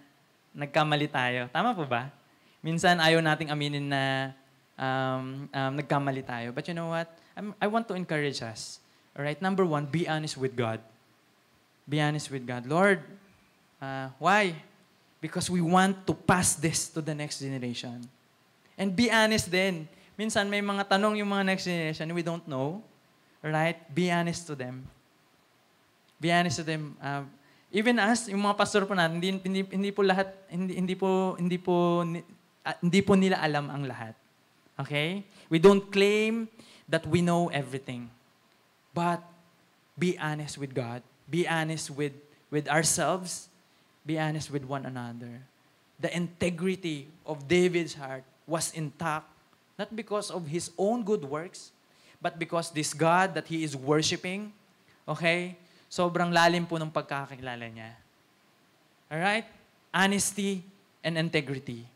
nagkamali 0.51 1.07
tayo. 1.07 1.47
Tama 1.55 1.71
po 1.71 1.87
ba? 1.87 2.11
Minsan, 2.59 2.99
ayaw 2.99 3.23
nating 3.23 3.47
aminin 3.47 3.87
na 3.87 4.35
um, 4.75 5.47
um, 5.47 5.71
nagkamali 5.79 6.19
tayo. 6.19 6.51
But 6.51 6.67
you 6.67 6.75
know 6.75 6.91
what? 6.91 7.07
I'm, 7.39 7.55
I 7.63 7.71
want 7.71 7.87
to 7.87 7.95
encourage 7.95 8.43
us. 8.43 8.83
All 9.15 9.23
right? 9.23 9.39
Number 9.39 9.63
one, 9.63 9.87
be 9.87 10.03
honest 10.11 10.35
with 10.35 10.51
God. 10.59 10.83
Be 11.87 12.03
honest 12.03 12.27
with 12.27 12.43
God. 12.43 12.67
Lord, 12.67 12.99
uh, 13.79 14.11
why? 14.19 14.51
Because 15.23 15.47
we 15.47 15.63
want 15.63 16.03
to 16.07 16.13
pass 16.13 16.59
this 16.59 16.91
to 16.91 16.99
the 16.99 17.15
next 17.15 17.39
generation. 17.39 18.03
And 18.75 18.91
be 18.91 19.07
honest 19.07 19.47
then. 19.47 19.87
Minsan 20.21 20.45
may 20.53 20.61
mga 20.61 20.85
tanong 20.85 21.17
yung 21.17 21.33
mga 21.33 21.49
next 21.49 21.65
generation 21.65 22.13
we 22.13 22.21
don't 22.21 22.45
know. 22.45 22.77
Right? 23.41 23.81
Be 23.89 24.13
honest 24.13 24.45
to 24.45 24.53
them. 24.53 24.85
Be 26.21 26.29
honest 26.29 26.61
to 26.61 26.65
them. 26.69 26.93
Uh, 27.01 27.25
even 27.73 27.97
us, 27.97 28.29
yung 28.29 28.45
mga 28.45 28.53
pastor 28.53 28.85
po 28.85 28.93
natin, 28.93 29.17
hindi, 29.17 29.41
hindi, 29.41 29.61
hindi 29.65 29.89
po 29.89 30.05
lahat, 30.05 30.29
hindi, 30.45 30.77
hindi 30.77 30.93
po, 30.93 31.33
hindi 31.41 31.57
po, 31.57 32.05
uh, 32.05 32.77
hindi 32.85 33.01
po 33.01 33.17
nila 33.17 33.41
alam 33.41 33.73
ang 33.73 33.89
lahat. 33.89 34.13
Okay? 34.77 35.25
We 35.49 35.57
don't 35.57 35.89
claim 35.89 36.45
that 36.85 37.01
we 37.09 37.25
know 37.25 37.49
everything. 37.49 38.05
But 38.93 39.25
be 39.97 40.21
honest 40.21 40.61
with 40.61 40.77
God. 40.77 41.01
Be 41.25 41.49
honest 41.49 41.89
with, 41.89 42.13
with 42.53 42.69
ourselves. 42.69 43.49
Be 44.05 44.21
honest 44.21 44.53
with 44.53 44.69
one 44.69 44.85
another. 44.85 45.41
The 45.97 46.13
integrity 46.13 47.09
of 47.25 47.47
David's 47.49 47.97
heart 47.97 48.21
was 48.45 48.69
intact, 48.77 49.30
not 49.81 49.89
because 49.97 50.29
of 50.29 50.45
his 50.45 50.69
own 50.77 51.01
good 51.01 51.25
works, 51.25 51.73
but 52.21 52.37
because 52.37 52.69
this 52.69 52.93
God 52.93 53.33
that 53.33 53.49
he 53.49 53.65
is 53.65 53.73
worshiping, 53.73 54.53
okay, 55.09 55.57
sobrang 55.89 56.29
lalim 56.29 56.69
po 56.69 56.77
ng 56.77 56.93
pagkakakilala 56.93 57.65
niya. 57.65 57.97
Alright? 59.09 59.49
Honesty 59.89 60.61
and 61.01 61.17
integrity. 61.17 61.89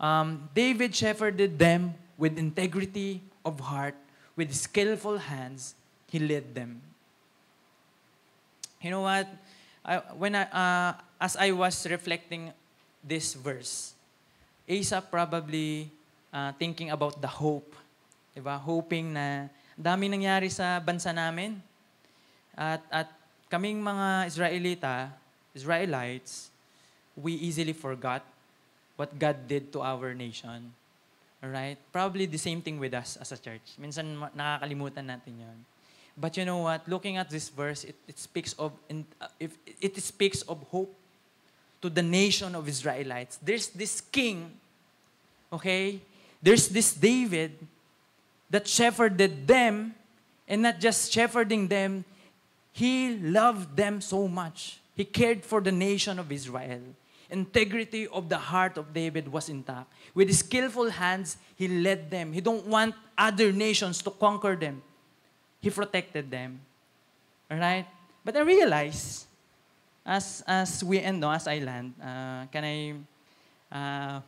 Um, 0.00 0.48
David 0.56 0.96
shepherded 0.96 1.60
them 1.60 1.92
with 2.16 2.40
integrity 2.40 3.20
of 3.44 3.60
heart, 3.60 3.94
with 4.32 4.56
skillful 4.56 5.20
hands, 5.20 5.76
He 6.08 6.22
led 6.22 6.54
them. 6.56 6.80
You 8.80 8.90
know 8.94 9.04
what? 9.04 9.28
I, 9.84 10.00
when 10.16 10.34
I, 10.38 10.44
uh, 10.48 10.92
as 11.20 11.36
I 11.36 11.52
was 11.52 11.84
reflecting 11.84 12.54
this 13.02 13.34
verse, 13.34 13.92
Asa 14.64 15.02
probably 15.02 15.90
uh, 16.36 16.52
thinking 16.60 16.92
about 16.92 17.16
the 17.24 17.30
hope. 17.30 17.72
Diba? 18.36 18.60
Hoping 18.60 19.16
na 19.16 19.48
dami 19.72 20.12
nangyari 20.12 20.52
sa 20.52 20.76
bansa 20.76 21.16
namin. 21.16 21.56
At, 22.52 22.84
at 22.92 23.08
kaming 23.48 23.80
mga 23.80 24.28
Israelita, 24.28 25.08
Israelites, 25.56 26.52
we 27.16 27.32
easily 27.40 27.72
forgot 27.72 28.20
what 29.00 29.16
God 29.16 29.48
did 29.48 29.72
to 29.72 29.80
our 29.80 30.12
nation. 30.12 30.72
Alright? 31.40 31.80
Probably 31.92 32.28
the 32.28 32.40
same 32.40 32.60
thing 32.60 32.76
with 32.76 32.92
us 32.92 33.16
as 33.16 33.32
a 33.32 33.38
church. 33.40 33.76
Minsan 33.80 34.20
nakakalimutan 34.36 35.08
natin 35.08 35.40
yon. 35.40 35.58
But 36.16 36.36
you 36.36 36.48
know 36.48 36.64
what? 36.64 36.88
Looking 36.88 37.20
at 37.20 37.28
this 37.28 37.52
verse, 37.52 37.84
it, 37.84 37.96
it 38.08 38.16
speaks 38.16 38.56
of 38.56 38.72
in, 38.88 39.04
uh, 39.20 39.28
if, 39.36 39.52
it 39.80 39.96
speaks 40.00 40.40
of 40.48 40.64
hope 40.72 40.92
to 41.84 41.92
the 41.92 42.00
nation 42.00 42.56
of 42.56 42.64
Israelites. 42.68 43.36
There's 43.36 43.68
this 43.68 44.00
king, 44.00 44.56
okay? 45.52 46.00
There's 46.42 46.68
this 46.68 46.92
David 46.92 47.58
that 48.50 48.66
shepherded 48.66 49.46
them, 49.46 49.94
and 50.46 50.62
not 50.62 50.80
just 50.80 51.12
shepherding 51.12 51.68
them, 51.68 52.04
he 52.72 53.16
loved 53.16 53.76
them 53.76 54.00
so 54.00 54.28
much. 54.28 54.78
He 54.94 55.04
cared 55.04 55.44
for 55.44 55.60
the 55.60 55.72
nation 55.72 56.18
of 56.18 56.30
Israel. 56.30 56.80
Integrity 57.28 58.06
of 58.06 58.28
the 58.28 58.38
heart 58.38 58.78
of 58.78 58.94
David 58.94 59.32
was 59.32 59.48
intact. 59.48 59.92
With 60.14 60.28
his 60.28 60.38
skillful 60.40 60.90
hands, 60.90 61.38
he 61.56 61.66
led 61.66 62.10
them. 62.10 62.32
He 62.32 62.40
don't 62.40 62.66
want 62.66 62.94
other 63.18 63.50
nations 63.52 64.00
to 64.02 64.10
conquer 64.10 64.54
them. 64.54 64.82
He 65.60 65.70
protected 65.70 66.30
them. 66.30 66.60
All 67.50 67.58
right? 67.58 67.86
But 68.24 68.36
I 68.36 68.40
realize, 68.40 69.26
as 70.04 70.44
as 70.46 70.84
we 70.84 71.00
end, 71.00 71.20
no, 71.20 71.30
as 71.30 71.48
I 71.48 71.58
land, 71.58 71.94
uh, 71.98 72.46
can 72.50 72.62
I 72.62 72.78
uh, 73.70 74.20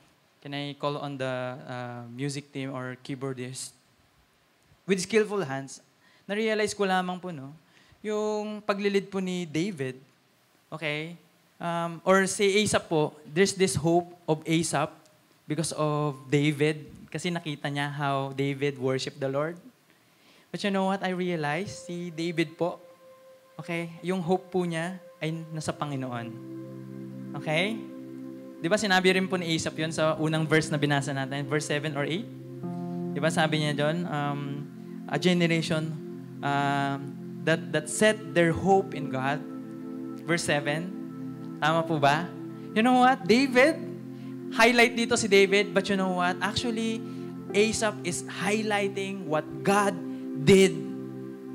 can 0.42 0.54
I 0.54 0.74
call 0.78 0.98
on 0.98 1.18
the 1.18 1.34
uh, 1.66 2.02
music 2.10 2.52
team 2.52 2.70
or 2.74 2.96
keyboardist? 3.02 3.74
With 4.88 5.02
skillful 5.02 5.44
hands, 5.44 5.84
na-realize 6.24 6.72
ko 6.72 6.88
lamang 6.88 7.20
po, 7.20 7.28
no, 7.28 7.52
yung 8.00 8.62
paglilid 8.62 9.10
po 9.10 9.18
ni 9.18 9.44
David, 9.44 9.98
okay, 10.72 11.18
um, 11.60 12.00
or 12.06 12.24
si 12.24 12.62
Asap 12.64 12.88
po, 12.88 13.12
there's 13.26 13.52
this 13.52 13.74
hope 13.74 14.08
of 14.24 14.40
Asap 14.46 14.94
because 15.44 15.74
of 15.74 16.16
David. 16.30 16.86
Kasi 17.08 17.32
nakita 17.32 17.72
niya 17.72 17.88
how 17.88 18.36
David 18.36 18.76
worshiped 18.76 19.16
the 19.16 19.28
Lord. 19.28 19.56
But 20.52 20.64
you 20.64 20.72
know 20.72 20.88
what 20.88 21.04
I 21.04 21.12
realized? 21.12 21.88
Si 21.88 22.12
David 22.12 22.56
po, 22.56 22.80
okay, 23.56 23.92
yung 24.04 24.20
hope 24.24 24.48
po 24.48 24.64
niya 24.64 24.96
ay 25.20 25.34
nasa 25.52 25.72
Panginoon. 25.72 26.28
Okay? 27.42 27.76
Di 28.58 28.66
ba 28.66 28.74
sinabi 28.74 29.14
rin 29.14 29.30
po 29.30 29.38
ni 29.38 29.54
Asaph 29.54 29.78
yun 29.78 29.94
sa 29.94 30.18
unang 30.18 30.42
verse 30.42 30.66
na 30.66 30.78
binasa 30.82 31.14
natin, 31.14 31.46
verse 31.46 31.70
7 31.70 31.94
or 31.94 32.02
8? 32.02 33.14
Di 33.14 33.20
ba 33.22 33.30
sabi 33.30 33.62
niya 33.62 33.78
doon, 33.78 33.96
um, 34.10 34.40
a 35.06 35.14
generation 35.14 35.94
um, 36.42 36.98
that, 37.46 37.70
that 37.70 37.86
set 37.86 38.18
their 38.34 38.50
hope 38.50 38.98
in 38.98 39.14
God. 39.14 39.38
Verse 40.26 40.42
7. 40.42 41.62
Tama 41.62 41.86
po 41.86 42.02
ba? 42.02 42.26
You 42.74 42.82
know 42.82 42.98
what? 43.06 43.30
David, 43.30 43.78
highlight 44.50 44.98
dito 44.98 45.14
si 45.14 45.30
David, 45.30 45.70
but 45.70 45.86
you 45.86 45.94
know 45.94 46.18
what? 46.18 46.34
Actually, 46.42 46.98
Asaph 47.54 47.94
is 48.02 48.26
highlighting 48.26 49.30
what 49.30 49.46
God 49.62 49.94
did 50.42 50.74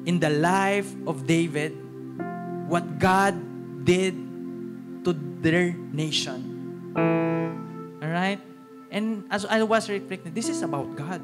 in 0.08 0.24
the 0.24 0.32
life 0.32 0.88
of 1.04 1.28
David, 1.28 1.76
what 2.72 2.96
God 2.96 3.36
did 3.84 4.16
to 5.04 5.12
their 5.44 5.76
nation. 5.92 6.53
Alright? 6.96 8.40
And 8.92 9.26
as 9.32 9.46
I 9.46 9.64
was 9.64 9.90
reflecting, 9.90 10.34
this 10.34 10.50
is 10.50 10.62
about 10.62 10.96
God. 10.96 11.22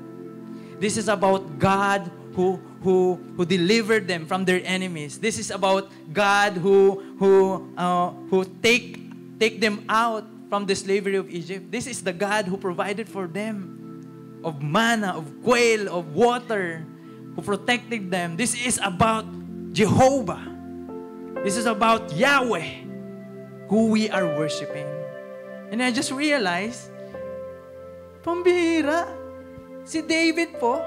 This 0.80 0.97
is 0.97 1.07
about 1.07 1.59
God 1.59 2.09
who, 2.34 2.59
who, 2.82 3.20
who 3.36 3.45
delivered 3.45 4.07
them 4.07 4.26
from 4.26 4.45
their 4.45 4.61
enemies. 4.63 5.20
This 5.20 5.38
is 5.38 5.51
about 5.51 5.91
God 6.13 6.53
who, 6.53 7.03
who, 7.20 7.70
uh, 7.78 8.11
who 8.30 8.45
take, 8.63 8.97
take 9.39 9.59
them 9.59 9.84
out 9.89 10.26
from 10.49 10.65
the 10.65 10.76
slavery 10.76 11.15
of 11.15 11.30
Egypt. 11.30 11.72
This 11.72 11.86
is 11.86 12.01
the 12.01 12.13
God 12.13 12.45
who 12.45 12.57
provided 12.57 13.07
for 13.07 13.28
them 13.28 14.39
of 14.43 14.63
manna, 14.63 15.13
of 15.15 15.28
quail, 15.43 15.93
of 15.93 16.15
water, 16.15 16.86
who 17.36 17.41
protected 17.41 18.09
them. 18.09 18.38
This 18.38 18.55
is 18.55 18.80
about 18.82 19.26
Jehovah. 19.74 20.41
This 21.43 21.55
is 21.55 21.65
about 21.65 22.11
Yahweh, 22.13 23.67
who 23.67 23.88
we 23.88 24.09
are 24.09 24.26
worshiping. 24.26 24.99
And 25.70 25.82
I 25.86 25.93
just 25.93 26.09
realized, 26.09 26.89
pambihira, 28.26 29.05
si 29.86 30.01
David 30.01 30.57
po, 30.57 30.82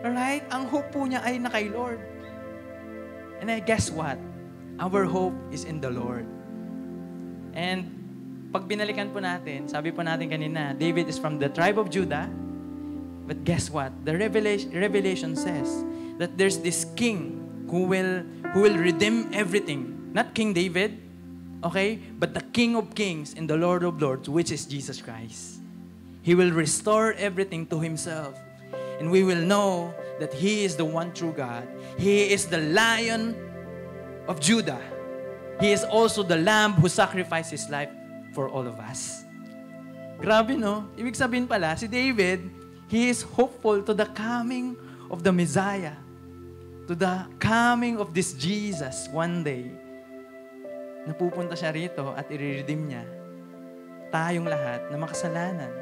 alright, 0.00 0.44
ang 0.48 0.64
hope 0.68 0.88
po 0.88 1.04
niya 1.04 1.20
ay 1.20 1.36
na 1.36 1.52
kay 1.52 1.68
Lord. 1.68 2.00
And 3.40 3.52
I 3.52 3.60
guess 3.60 3.92
what? 3.92 4.16
Our 4.80 5.04
hope 5.04 5.36
is 5.52 5.68
in 5.68 5.84
the 5.84 5.92
Lord. 5.92 6.24
And 7.52 7.92
pag 8.52 8.64
binalikan 8.64 9.12
po 9.12 9.20
natin, 9.20 9.68
sabi 9.68 9.92
po 9.92 10.00
natin 10.00 10.32
kanina, 10.32 10.72
David 10.72 11.08
is 11.12 11.20
from 11.20 11.36
the 11.36 11.52
tribe 11.52 11.76
of 11.76 11.92
Judah. 11.92 12.28
But 13.26 13.44
guess 13.44 13.68
what? 13.68 13.92
The 14.08 14.16
revelation, 14.16 14.72
revelation 14.72 15.36
says 15.36 15.68
that 16.16 16.40
there's 16.40 16.62
this 16.64 16.88
king 16.96 17.42
who 17.68 17.84
will, 17.84 18.24
who 18.54 18.64
will 18.64 18.78
redeem 18.78 19.28
everything. 19.34 20.12
Not 20.14 20.32
King 20.32 20.54
David, 20.54 20.96
Okay? 21.64 21.96
But 22.18 22.34
the 22.34 22.42
King 22.52 22.76
of 22.76 22.94
Kings 22.94 23.34
and 23.36 23.48
the 23.48 23.56
Lord 23.56 23.82
of 23.82 24.00
Lords, 24.00 24.28
which 24.28 24.50
is 24.50 24.66
Jesus 24.66 25.00
Christ. 25.00 25.60
He 26.22 26.34
will 26.34 26.50
restore 26.50 27.12
everything 27.14 27.66
to 27.68 27.80
Himself. 27.80 28.38
And 28.98 29.10
we 29.10 29.22
will 29.22 29.40
know 29.40 29.94
that 30.18 30.32
He 30.34 30.64
is 30.64 30.76
the 30.76 30.84
one 30.84 31.12
true 31.12 31.32
God. 31.32 31.68
He 31.98 32.32
is 32.32 32.46
the 32.46 32.58
Lion 32.58 33.36
of 34.28 34.40
Judah. 34.40 34.82
He 35.60 35.72
is 35.72 35.84
also 35.84 36.22
the 36.22 36.36
Lamb 36.36 36.72
who 36.72 36.88
sacrificed 36.88 37.50
His 37.50 37.68
life 37.70 37.90
for 38.34 38.48
all 38.48 38.66
of 38.66 38.78
us. 38.80 39.24
Grabe, 40.18 40.56
no? 40.56 40.88
Ibig 40.96 41.12
sabihin 41.12 41.48
pala, 41.48 41.76
si 41.76 41.86
David, 41.86 42.48
he 42.88 43.08
is 43.08 43.22
hopeful 43.22 43.82
to 43.82 43.92
the 43.92 44.06
coming 44.16 44.76
of 45.10 45.22
the 45.22 45.32
Messiah. 45.32 45.92
To 46.88 46.94
the 46.94 47.26
coming 47.38 47.98
of 47.98 48.14
this 48.14 48.32
Jesus 48.32 49.08
one 49.10 49.42
day 49.42 49.85
napupunta 51.06 51.54
siya 51.54 51.70
rito 51.70 52.12
at 52.12 52.26
i-redeem 52.28 52.82
niya 52.90 53.06
tayong 54.10 54.46
lahat 54.46 54.86
na 54.90 54.96
makasalanan. 54.96 55.72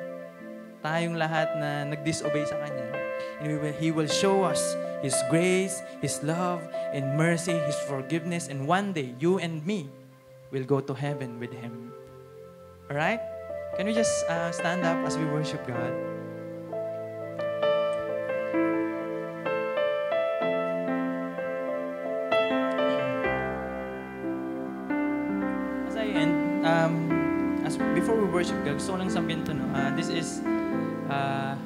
Tayong 0.85 1.17
lahat 1.17 1.49
na 1.57 1.89
nag-disobey 1.89 2.45
sa 2.45 2.61
Kanya. 2.61 2.93
And 3.41 3.49
we 3.49 3.57
will, 3.57 3.77
He 3.79 3.89
will 3.89 4.11
show 4.11 4.45
us 4.45 4.61
His 5.01 5.17
grace, 5.33 5.81
His 6.05 6.21
love, 6.21 6.61
and 6.93 7.17
mercy, 7.17 7.57
His 7.65 7.79
forgiveness. 7.89 8.53
And 8.53 8.69
one 8.69 8.93
day, 8.93 9.17
you 9.17 9.41
and 9.41 9.65
me 9.65 9.89
will 10.53 10.65
go 10.69 10.85
to 10.85 10.93
heaven 10.93 11.41
with 11.41 11.53
Him. 11.57 11.93
Alright? 12.91 13.21
Can 13.81 13.89
we 13.89 13.95
just 13.97 14.13
uh, 14.29 14.53
stand 14.53 14.85
up 14.85 15.01
as 15.09 15.17
we 15.17 15.25
worship 15.25 15.65
God? 15.67 16.14
Worship 28.45 28.61
God, 28.61 28.77
gusto 28.77 28.93
ko 28.93 28.99
lang 29.01 29.09
sabihin 29.09 29.41
to, 29.49 29.57
no? 29.57 29.65
Uh, 29.73 29.89
this 29.97 30.13
is 30.13 30.45
uh, 31.09 31.57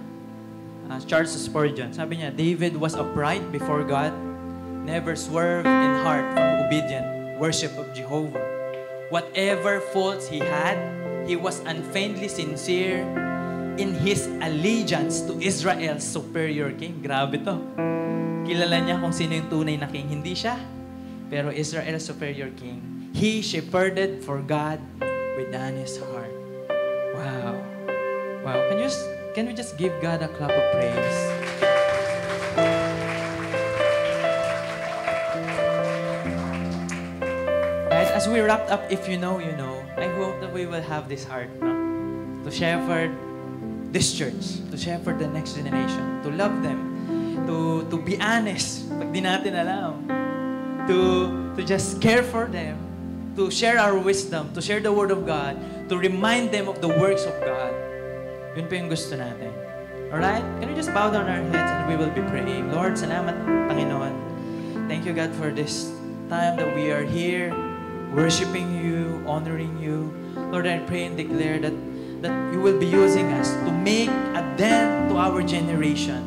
uh, 0.86 0.98
Charles 1.10 1.34
Spurgeon. 1.34 1.90
Sabi 1.90 2.22
niya, 2.22 2.30
David 2.30 2.78
was 2.78 2.94
upright 2.94 3.42
before 3.50 3.82
God, 3.82 4.14
never 4.86 5.18
swerved 5.18 5.66
in 5.66 5.92
heart 6.06 6.22
from 6.38 6.70
obedient 6.70 7.34
worship 7.42 7.74
of 7.74 7.90
Jehovah. 7.98 8.46
Whatever 9.10 9.82
faults 9.90 10.30
he 10.30 10.38
had, 10.38 10.78
he 11.26 11.34
was 11.34 11.58
unfeignedly 11.66 12.30
sincere 12.30 13.02
in 13.74 13.98
his 13.98 14.30
allegiance 14.38 15.18
to 15.26 15.34
Israel's 15.42 16.06
superior 16.06 16.70
king. 16.78 17.02
Grabe 17.02 17.42
to. 17.42 17.58
Kilala 18.46 18.86
niya 18.86 19.02
kung 19.02 19.10
sino 19.10 19.34
yung 19.34 19.50
tunay 19.50 19.74
na 19.82 19.90
king. 19.90 20.06
Hindi 20.06 20.38
siya, 20.38 20.54
pero 21.26 21.50
Israel's 21.50 22.06
superior 22.06 22.54
king. 22.54 23.10
He 23.18 23.42
shepherded 23.42 24.22
for 24.22 24.38
God 24.46 24.78
with 25.34 25.50
honest 25.50 25.98
heart. 26.06 26.37
Wow. 27.18 27.58
Wow. 28.46 28.58
Can 28.70 28.78
you 28.78 28.86
just, 28.86 29.02
can 29.34 29.46
we 29.46 29.52
just 29.52 29.76
give 29.76 29.90
God 30.00 30.22
a 30.22 30.28
clap 30.28 30.54
of 30.54 30.64
praise? 30.72 31.38
As 38.18 38.26
we 38.26 38.42
wrapped 38.42 38.66
up, 38.74 38.82
if 38.90 39.06
you 39.06 39.14
know, 39.14 39.38
you 39.38 39.54
know, 39.54 39.78
I 39.94 40.10
hope 40.18 40.42
that 40.42 40.50
we 40.50 40.66
will 40.66 40.82
have 40.82 41.06
this 41.06 41.22
heart 41.22 41.46
no? 41.62 41.70
to 42.42 42.50
shepherd 42.50 43.14
this 43.94 44.10
church, 44.10 44.58
to 44.70 44.76
shepherd 44.76 45.22
the 45.22 45.30
next 45.30 45.54
generation, 45.54 46.02
to 46.26 46.34
love 46.34 46.50
them, 46.66 47.46
to 47.46 47.86
to 47.94 47.96
be 48.02 48.18
honest, 48.18 48.90
pag 48.98 49.14
di 49.14 49.22
natin 49.22 49.54
alam, 49.54 50.02
to 50.90 50.98
to 51.54 51.62
just 51.62 52.02
care 52.02 52.26
for 52.26 52.50
them, 52.50 52.74
to 53.38 53.54
share 53.54 53.78
our 53.78 53.94
wisdom, 53.94 54.50
to 54.50 54.58
share 54.58 54.82
the 54.82 54.90
Word 54.90 55.14
of 55.14 55.22
God, 55.22 55.54
to 55.88 55.96
remind 55.96 56.52
them 56.52 56.68
of 56.68 56.80
the 56.84 56.88
works 56.88 57.24
of 57.24 57.32
God. 57.40 57.72
Yun 58.56 58.68
po 58.68 58.72
yung 58.76 58.88
gusto 58.92 59.16
natin. 59.16 59.50
Alright? 60.12 60.44
Can 60.60 60.72
we 60.72 60.76
just 60.76 60.92
bow 60.92 61.08
down 61.08 61.28
our 61.28 61.40
heads 61.52 61.68
and 61.68 61.88
we 61.88 61.96
will 61.96 62.12
be 62.12 62.24
praying. 62.28 62.72
Lord, 62.72 62.96
salamat, 62.96 63.36
Panginoon. 63.68 64.12
Thank 64.88 65.04
you, 65.04 65.12
God, 65.12 65.32
for 65.36 65.52
this 65.52 65.92
time 66.28 66.56
that 66.56 66.72
we 66.76 66.92
are 66.92 67.04
here, 67.04 67.52
worshiping 68.12 68.72
you, 68.80 69.20
honoring 69.28 69.76
you. 69.80 70.12
Lord, 70.52 70.68
I 70.68 70.80
pray 70.84 71.08
and 71.08 71.16
declare 71.16 71.60
that, 71.60 71.76
that 72.24 72.32
you 72.52 72.60
will 72.60 72.80
be 72.80 72.88
using 72.88 73.32
us 73.36 73.52
to 73.64 73.70
make 73.72 74.08
a 74.36 74.44
dent 74.56 75.12
to 75.12 75.16
our 75.16 75.40
generation, 75.44 76.24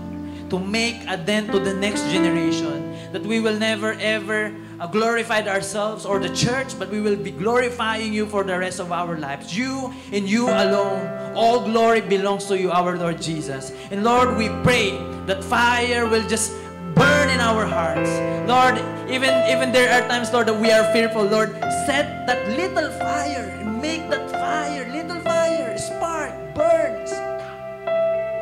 to 0.49 0.57
make 0.57 1.01
a 1.09 1.18
dent 1.18 1.49
to 1.53 1.59
the 1.62 1.74
next 1.74 2.05
generation, 2.09 2.90
that 3.12 3.24
we 3.24 3.39
will 3.39 3.57
never 3.57 3.93
ever 3.93 4.55
uh, 4.80 4.88
glorified 4.88 5.47
ourselves 5.47 6.05
or 6.05 6.20
the 6.20 6.34
church, 6.36 6.78
but 6.78 6.89
we 6.89 7.01
will 7.01 7.16
be 7.16 7.32
glorifying 7.32 8.14
you 8.14 8.26
for 8.26 8.43
the 8.43 8.57
rest 8.57 8.80
of 8.80 8.91
our 8.91 9.18
lives. 9.18 9.55
You 9.55 9.93
and 10.12 10.28
you 10.28 10.47
alone, 10.47 11.36
all 11.36 11.64
glory 11.64 12.01
belongs 12.01 12.45
to 12.47 12.57
you, 12.57 12.72
our 12.72 12.97
Lord 12.97 13.22
Jesus. 13.22 13.72
And 13.91 14.03
Lord, 14.03 14.38
we 14.38 14.49
pray 14.64 14.97
that 15.28 15.43
fire 15.43 16.07
will 16.07 16.28
just 16.28 16.53
burn 16.95 17.30
in 17.30 17.39
our 17.39 17.66
hearts. 17.66 18.09
Lord, 18.47 18.78
even, 19.09 19.32
even 19.49 19.72
there 19.72 19.91
are 19.91 20.07
times, 20.07 20.32
Lord, 20.34 20.47
that 20.47 20.59
we 20.59 20.72
are 20.72 20.91
fearful. 20.91 21.24
Lord, 21.24 21.51
set 21.86 22.26
that 22.28 22.47
little 22.49 22.91
fire 22.99 23.53
and 23.59 23.82
make 23.82 24.09
that 24.09 24.32
fire, 24.32 24.89
little 24.91 25.20
fire, 25.22 25.78
spark, 25.78 26.34
burns 26.55 27.12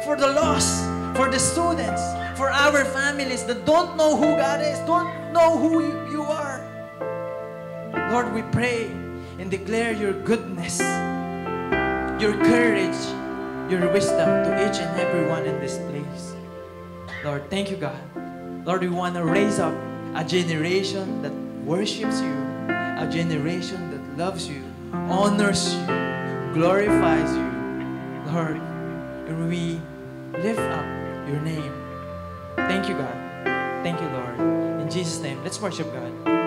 for 0.10 0.16
the 0.16 0.28
lost, 0.28 0.86
for 1.16 1.30
the 1.30 1.38
students, 1.38 2.02
for 2.40 2.50
our 2.50 2.86
families 2.96 3.44
that 3.44 3.66
don't 3.66 3.98
know 3.98 4.16
who 4.16 4.32
God 4.40 4.64
is, 4.64 4.80
don't 4.88 5.12
know 5.36 5.60
who 5.60 5.84
you 6.08 6.24
are. 6.24 6.64
Lord, 8.16 8.34
we 8.34 8.44
pray 8.44 8.88
and 9.40 9.52
declare 9.52 9.92
your 9.92 10.14
goodness, 10.24 10.80
your 12.16 12.32
courage, 12.48 12.96
your 13.68 13.92
wisdom 13.92 14.48
to 14.48 14.52
each 14.64 14.80
and 14.80 14.88
every 14.96 15.28
one 15.28 15.44
in 15.44 15.60
this 15.60 15.84
place. 15.92 16.34
Lord, 17.26 17.44
thank 17.50 17.70
you, 17.70 17.76
God. 17.76 18.00
Lord, 18.66 18.88
we 18.88 18.88
want 18.88 19.16
to 19.16 19.26
raise 19.26 19.60
up 19.60 19.76
a 20.16 20.24
generation 20.24 21.22
that 21.22 21.36
worships 21.68 22.22
you, 22.22 22.40
a 22.72 23.08
generation 23.12 23.92
that 23.92 24.18
loves 24.18 24.48
you, 24.48 24.64
honors 24.94 25.76
you, 25.76 26.56
glorifies 26.56 27.36
you. 27.36 27.52
Lord, 28.32 28.64
and 29.28 29.50
we 29.50 29.82
lift 30.40 30.64
up 30.72 30.88
your 31.28 31.42
name. 31.44 31.79
Thank 32.68 32.90
you, 32.90 32.96
God. 32.96 33.16
Thank 33.84 34.02
you, 34.02 34.08
Lord. 34.10 34.40
In 34.82 34.90
Jesus' 34.90 35.22
name, 35.22 35.44
let's 35.44 35.62
worship 35.62 35.92
God. 35.94 36.39